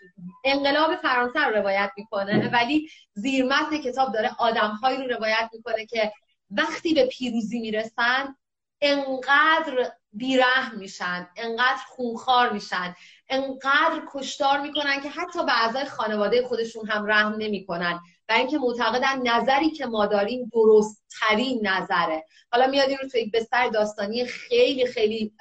[0.43, 6.11] انقلاب فرانسه رو روایت می‌کنه ولی زیر متن کتاب داره آدم‌هایی رو روایت می‌کنه که
[6.51, 8.35] وقتی به پیروزی می‌رسن
[8.81, 12.95] انقدر بیرحم میشن انقدر خونخوار میشن
[13.29, 17.99] انقدر کشتار می‌کنن که حتی به اعضای خانواده خودشون هم رحم نمی‌کنن.
[18.29, 22.25] و اینکه معتقدن نظری که ما داریم درست ترین نظره.
[22.51, 25.33] حالا میاد این رو تو یک بستر داستانی خیلی خیلی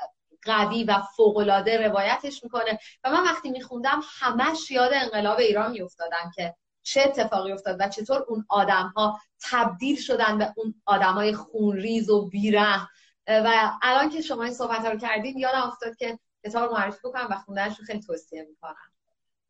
[0.42, 6.54] قوی و فوقالعاده روایتش می‌کنه و من وقتی میخوندم همش یاد انقلاب ایران میافتادم که
[6.82, 9.20] چه اتفاقی افتاد و چطور اون آدم ها
[9.50, 12.88] تبدیل شدن به اون آدم های خونریز و بیره
[13.28, 17.34] و الان که شما این صحبت رو کردین یادم افتاد که کتاب معرفی بکنم و
[17.34, 18.93] خوندنش رو خیلی توصیه می‌کنم.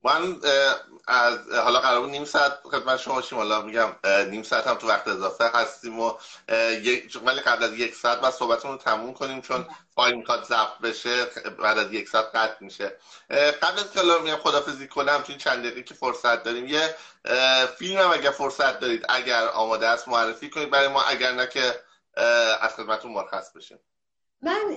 [0.04, 0.40] من
[1.08, 3.38] از حالا قرار نیم ساعت خدمت شما باشیم.
[3.38, 3.96] حالا میگم
[4.30, 6.12] نیم ساعت هم تو وقت اضافه هستیم و
[7.24, 11.24] ولی قبل از یک ساعت بعد صحبتمون رو تموم کنیم چون فایل می‌خواد ضبط بشه
[11.50, 12.96] بعد از یک ساعت قطع میشه.
[13.62, 16.94] قبل از که حالا میگم خدافزی کنم تو چند دقیقه که فرصت داریم یه
[17.78, 20.70] فیلم هم اگر فرصت دارید اگر آماده است معرفی کنید.
[20.70, 21.80] برای ما اگر نه که
[22.60, 23.78] از خدمتون مرخص بشیم.
[24.44, 24.76] من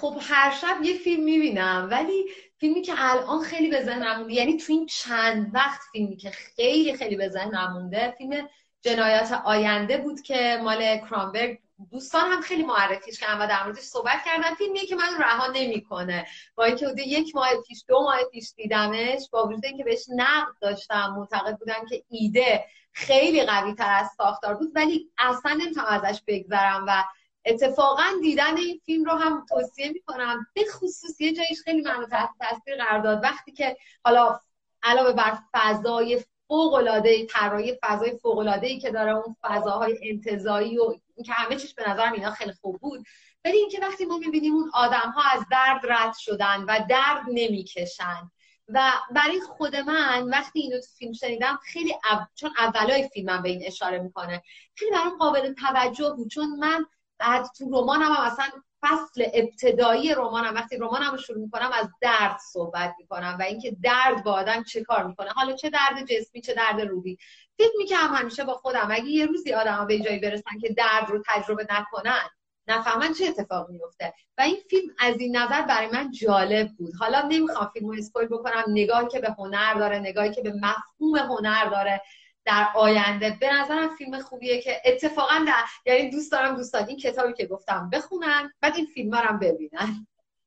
[0.00, 2.24] خب هر شب یه فیلم می‌بینم ولی
[2.58, 6.94] فیلمی که الان خیلی به ذهنم مونده یعنی تو این چند وقت فیلمی که خیلی
[6.96, 8.48] خیلی به ذهنم مونده فیلم
[8.82, 11.58] جنایات آینده بود که مال کرامبرگ
[11.90, 14.54] دوستان هم خیلی معرفیش کردن و در موردش صحبت کردن.
[14.54, 16.26] فیلمیه که من رها نمی‌کنه.
[16.54, 21.14] با اینکه یک ماه پیش دو ماه پیش دیدمش با وجود اینکه بهش نقد داشتم
[21.16, 26.84] معتقد بودم که ایده خیلی قوی تر از ساختار بود ولی اصلا نمی‌تونم ازش بگذرم
[26.88, 27.04] و
[27.44, 30.46] اتفاقا دیدن این فیلم رو هم توصیه می‌کنم.
[30.54, 33.22] به خصوص یه جایش خیلی منو تحت تاثیر قرار داد.
[33.22, 34.40] وقتی که حالا
[34.82, 40.78] علاوه بر فضای فوق العاده طراحی فضای فوق العاده ای که داره اون فضاهای انتزاعی
[40.78, 43.04] و که همه چیش به نظر اینا خیلی خوب بود.
[43.44, 48.30] ولی اینکه وقتی ما می‌بینیم اون آدم ها از درد رد شدن و درد نمی‌کشن
[48.68, 52.18] و برای خود من وقتی اینو تو فیلم شنیدم خیلی او...
[52.34, 54.42] چون اولای فیلمم به این اشاره می‌کنه
[54.74, 56.30] خیلی برام قابل توجه بود.
[56.30, 56.86] چون من
[57.18, 58.44] بعد تو رمانم هم اصلا
[58.82, 64.24] فصل ابتدایی رمانم وقتی رمانم رو شروع می‌کنم از درد صحبت می‌کنم و اینکه درد
[64.24, 65.30] با آدم چه کار می‌کنه.
[65.30, 67.18] حالا چه درد جسمی چه درد روحی.
[67.58, 71.22] فکر می‌کنم همیشه با خودم اگه یه روزی آدم به جایی برسن که درد رو
[71.26, 72.28] تجربه نکنن
[72.66, 76.92] نفهمن چه اتفاق میفته و این فیلم از این نظر برای من جالب بود.
[77.00, 78.64] حالا نمی‌خوام فیلم رو اسپویل بکنم.
[78.68, 82.02] نگاهی که به هنر داره نگاهی که به مفهوم هنر داره.
[82.44, 83.36] در آینده.
[83.40, 87.90] به نظرم فیلم خوبیه که اتفاقا در یعنی دوست دارم دوستان این کتابی که گفتم
[87.92, 90.06] بخونن بعد این فیلم هم ببینن.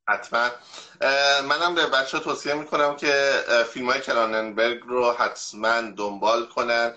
[0.10, 0.50] حتما.
[1.43, 3.43] منم به بچه توصیه می‌کنم که
[3.74, 6.93] فیلم های کراننبرگ رو حتما دنبال کنن.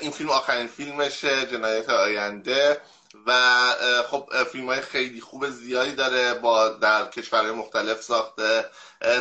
[0.00, 2.80] این فیلم آخرین فیلمشه جنایت آینده.
[3.26, 3.32] و
[4.10, 8.64] خب فیلم های خیلی خوب زیادی داره با در کشورهای مختلف ساخته.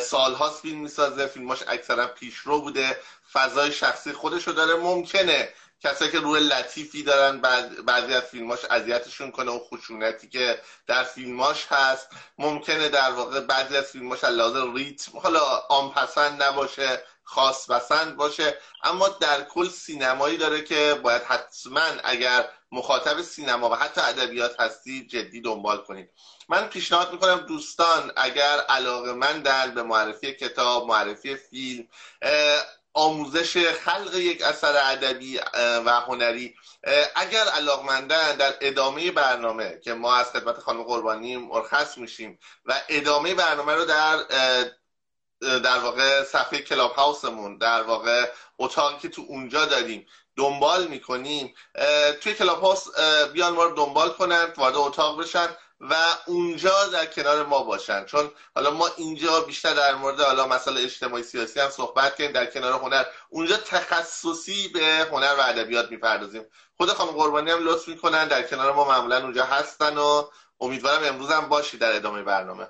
[0.01, 1.25] سالهاست فیلم می‌سازه.
[1.25, 2.97] فیلماش اکثرا پیشرو بوده.
[3.35, 4.75] فضای شخصی خودشو داره.
[4.75, 5.49] ممکنه
[5.83, 7.41] کسایی که روی لطیفی دارن
[7.85, 12.07] بعضی از فیلماش اذیتشون کنه و خشونتی که در فیلماش هست.
[12.37, 18.57] ممکنه در واقع بعضی از فیلماش لازم ریتم حالا آنپسند نباشه خاص پسند باشه.
[18.83, 25.07] اما در کل سینمایی داره که باید حتما اگر مخاطب سینما و حتی ادبیات هستی
[25.07, 26.09] جدی دنبال کنید.
[26.49, 31.87] من پیشنهاد می‌کنم دوستان اگر علاقه من در به معرفی کتاب معرفی فیلم
[32.95, 35.39] آموزش خلق یک اثر ادبی
[35.85, 36.55] و هنری.
[37.15, 43.33] اگر علاقمندن در ادامه برنامه که ما از خدمت خانم قربانی مرخص میشیم و ادامه
[43.33, 44.23] برنامه رو در
[45.41, 51.53] در واقع صفحه کلاب هاوسمون در واقع اتاقی که تو اونجا داریم دنبال می‌کنیم
[52.21, 52.87] توی کلاب هاوس
[53.33, 55.47] بیان ما رو دنبال کنن وارد اتاق بشن.
[55.79, 55.95] و
[56.27, 58.05] اونجا در کنار ما باشن.
[58.05, 62.45] چون حالا ما اینجا بیشتر در مورد حالا مسئله اجتماعی سیاسی هم صحبت کنیم در
[62.45, 63.03] کنار هنر.
[63.29, 66.45] اونجا تخصصی به هنر و ادبیات می‌پردازیم.
[66.77, 68.27] خود خانم قربانی هم لطف می‌کنن.
[68.27, 70.23] در کنار ما معمولا اونجا هستن و
[70.59, 72.67] امیدوارم امروز هم باشی در ادامه برنامه.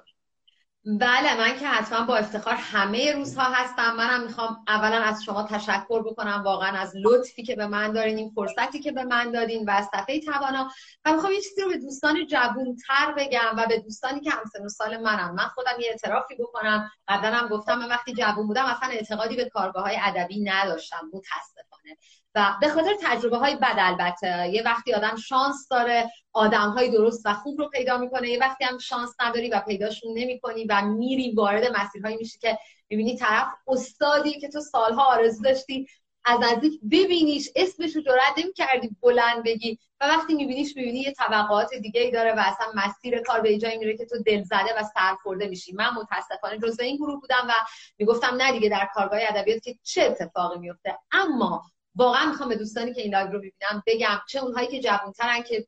[0.87, 3.95] بله من که حتما با افتخار همه روزها هستم.
[3.95, 6.43] منم می‌خوام اولا از شما تشکر بکنم.
[6.45, 9.89] واقعا از لطفی که به من دارین این فرصتی که به من دادین و از
[9.95, 10.71] صفحه توانا.
[11.05, 14.69] و می‌خوام یه چیزی رو به دوستان جوونتر بگم و به دوستانی که همسن و
[14.69, 15.35] سال منم.
[15.35, 16.91] من خودم یه اعترافی بکنم.
[17.07, 21.09] قبلا هم گفتم من وقتی جوون بودم اصلا اعتقادی به کارگاه های ادبی نداشتم.
[21.13, 21.97] متاسفانه.
[22.35, 27.21] و به خاطر تجربه های بد البته یه وقتی آدم شانس داره آدم های درست
[27.25, 31.31] و خوب رو پیدا می‌کنه یه وقتی هم شانس نداری و پیداشون نمی‌کنی و میری
[31.31, 32.57] وارد مسیرهایی میشی که
[32.89, 35.87] می‌بینی طرف استادی که تو سالها آرزو داشتی
[36.25, 41.73] از نزدیک ببینیش اسمش رو جرأت کردی بلند بگی و وقتی میبینیش می‌بینی یه طبقات
[41.73, 44.83] دیگه ای داره و اصلا مسیر کار به جایی میره که تو دل زده و
[44.93, 45.73] سرخورده میشی.
[45.73, 47.53] من متاسفانه جزو این گروه بودم و
[47.97, 51.63] می‌گفتم نه دیگه در کارگاه ادبیات که چه اتفاقی میفته اما
[51.95, 55.67] واقعا می‌خوام به دوستانی که این live رو ببینم بگم چه اونهایی که جوانترن که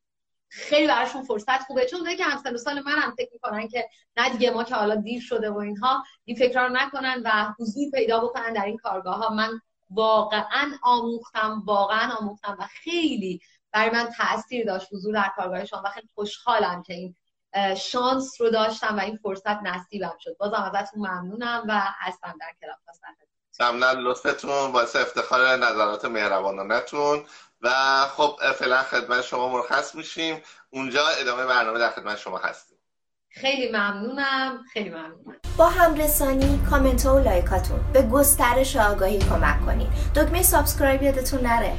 [0.50, 1.86] خیلی براشون فرصت خوبه.
[1.86, 4.96] چون اونایی که همسن سال من هم فکر می‌کنن که نه دیگه ما که حالا
[4.96, 9.16] دیر شده و اینها این فکر رو نکنن و حضور پیدا بکنن در این کارگاه
[9.18, 15.66] ها من واقعا آموختم واقعا آموختم و خیلی برای من تاثیر داشت حضور در کارگاه
[15.66, 17.16] شما و خیلی خوشحالم که این
[17.76, 20.38] شانس رو داشتم و این فرصت نصیبم شد.
[20.38, 22.78] بازم ازتون ممنونم و هستم در کلاب
[23.60, 27.26] ممنون لطفتون باعث افتخار نظرات مهربانانه‌تون.
[27.62, 27.70] و
[28.08, 30.42] خب فعلا خدمت شما مرخص میشیم.
[30.70, 32.78] اونجا ادامه برنامه در خدمت شما هستیم.
[33.30, 34.64] خیلی ممنونم.
[34.74, 35.42] خیلی ممنونم.
[35.58, 37.80] با همرسانی کامنت و like اتون.
[37.94, 39.88] به گسترش آگاهی کمک کنید.
[40.16, 41.78] دکمه subscribe یادتون نره.